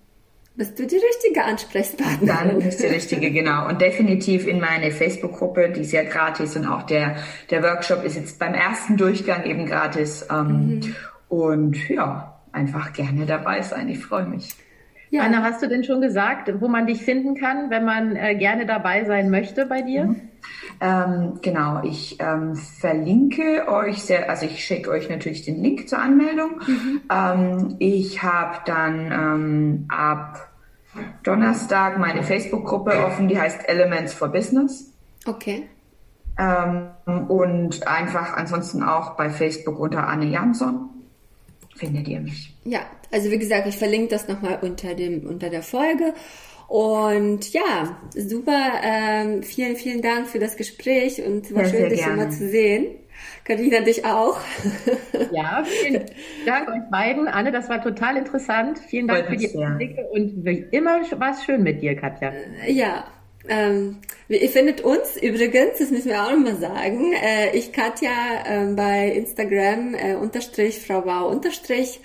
bist 0.55 0.79
du 0.79 0.87
die 0.87 0.97
richtige 0.97 1.45
Ansprechpartnerin? 1.45 2.27
Dann 2.27 2.59
bist 2.59 2.81
du 2.81 2.87
die 2.87 2.95
richtige, 2.95 3.31
genau. 3.31 3.69
Und 3.69 3.81
definitiv 3.81 4.47
in 4.47 4.61
meine 4.61 4.91
Facebook-Gruppe, 4.91 5.71
die 5.71 5.81
ist 5.81 5.93
ja 5.93 6.03
gratis 6.03 6.57
und 6.57 6.67
auch 6.67 6.83
der, 6.83 7.17
der 7.51 7.63
Workshop 7.63 8.05
ist 8.05 8.17
jetzt 8.17 8.39
beim 8.39 8.55
ersten 8.55 8.97
Durchgang 8.97 9.45
eben 9.45 9.67
gratis. 9.67 10.27
Ähm, 10.31 10.47
mhm. 10.47 10.97
Und 11.29 11.89
ja, 11.89 12.41
einfach 12.53 12.93
gerne 12.93 13.25
dabei 13.25 13.63
sein. 13.63 13.89
Ich 13.89 14.05
freue 14.05 14.27
mich. 14.27 14.55
Ja. 15.13 15.25
Anna, 15.25 15.43
hast 15.43 15.63
du 15.63 15.69
denn 15.69 15.85
schon 15.85 16.01
gesagt, 16.01 16.51
wo 16.63 16.69
man 16.69 16.87
dich 16.87 17.05
finden 17.05 17.35
kann, 17.35 17.69
wenn 17.69 17.85
man 17.85 18.17
äh, 18.17 18.35
gerne 18.35 18.65
dabei 18.65 19.05
sein 19.05 19.29
möchte 19.29 19.67
bei 19.67 19.83
dir? 19.83 20.07
Mhm. 20.07 20.29
Ähm, 20.81 21.39
genau, 21.43 21.83
ich 21.85 22.17
ähm, 22.19 22.57
verlinke 22.57 23.69
euch 23.69 24.05
sehr, 24.05 24.31
also 24.31 24.47
ich 24.47 24.65
schicke 24.65 24.89
euch 24.89 25.11
natürlich 25.11 25.45
den 25.45 25.63
Link 25.63 25.87
zur 25.87 25.99
Anmeldung. 25.99 26.53
Mhm. 26.67 27.01
Ähm, 27.13 27.77
ich 27.79 28.23
habe 28.23 28.61
dann 28.65 29.13
ähm, 29.13 29.85
ab 29.89 30.49
Donnerstag 31.25 31.99
meine 31.99 32.23
Facebook-Gruppe 32.23 33.05
offen, 33.05 33.29
die 33.29 33.39
heißt 33.39 33.69
Elements 33.69 34.15
for 34.15 34.29
Business. 34.29 34.95
Okay. 35.27 35.69
Ähm, 36.39 36.89
und 37.29 37.87
einfach 37.87 38.35
ansonsten 38.35 38.83
auch 38.83 39.11
bei 39.19 39.29
Facebook 39.29 39.79
unter 39.79 40.09
Anne 40.09 40.25
Jansson 40.25 40.89
findet 41.77 42.09
ihr 42.09 42.21
mich. 42.21 42.55
Ja, 42.65 42.81
also 43.11 43.31
wie 43.31 43.39
gesagt, 43.39 43.67
ich 43.67 43.77
verlinke 43.77 44.09
das 44.09 44.29
nochmal 44.29 44.59
unter 44.63 44.95
dem 44.95 45.27
unter 45.27 45.51
der 45.51 45.63
Folge. 45.63 46.15
Und 46.69 47.53
ja, 47.53 47.99
super. 48.15 48.81
Ähm, 48.83 49.43
vielen, 49.43 49.77
vielen 49.77 50.01
Dank 50.01 50.27
für 50.27 50.39
das 50.39 50.57
Gespräch 50.57 51.23
und 51.23 51.55
war 51.55 51.65
ja, 51.65 51.69
schön, 51.69 51.91
dich 51.91 52.01
gerne. 52.01 52.23
immer 52.23 52.31
zu 52.31 52.49
sehen. 52.49 52.87
Karina, 53.45 53.81
dich 53.81 54.05
auch. 54.05 54.41
Ja, 55.31 55.65
vielen 55.65 56.05
Dank 56.45 56.69
euch 56.69 56.91
beiden. 56.91 57.27
Anne, 57.27 57.53
das 57.53 57.69
war 57.69 57.83
total 57.83 58.19
interessant. 58.19 58.79
Vielen 58.79 59.07
Dank 59.07 59.31
Wollte 59.31 59.49
für 59.49 59.49
die 59.49 59.65
Einblicke 59.65 60.05
und 60.13 60.45
wie 60.45 60.67
immer 60.71 61.01
war 61.19 61.31
es 61.31 61.45
schön 61.45 61.63
mit 61.63 61.81
dir, 61.81 61.97
Katja. 61.97 62.33
Ja, 62.67 63.05
ähm, 63.49 63.99
ihr 64.29 64.49
findet 64.49 64.83
uns 64.83 65.17
übrigens, 65.17 65.79
das 65.79 65.91
müssen 65.91 66.11
wir 66.11 66.23
auch 66.23 66.31
nochmal 66.31 66.57
sagen, 66.57 67.13
äh, 67.13 67.57
ich 67.57 67.73
Katja 67.73 68.11
äh, 68.45 68.73
bei 68.75 69.09
Instagram 69.09 69.95
äh, 69.95 70.15
unterstrich 70.15 70.81
Frau 70.81 71.01
Bau 71.03 71.29
unterstrich 71.29 72.01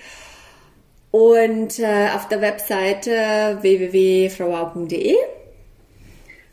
und 1.10 1.78
äh, 1.78 2.08
auf 2.14 2.28
der 2.28 2.40
Webseite 2.40 3.58
www.frauau.de. 3.60 5.14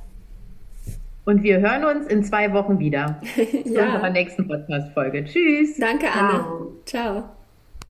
Und 1.25 1.41
wir 1.41 1.59
hören 1.59 1.83
uns 1.83 2.07
in 2.07 2.23
zwei 2.23 2.53
Wochen 2.53 2.79
wieder. 2.79 3.19
ja. 3.35 3.63
Zu 3.63 3.69
unserer 3.69 4.09
nächsten 4.11 4.47
Podcast-Folge. 4.47 5.25
Tschüss. 5.25 5.77
Danke, 5.77 6.07
Anne. 6.11 6.29
Ciao. 6.29 6.71
Ciao. 6.85 7.34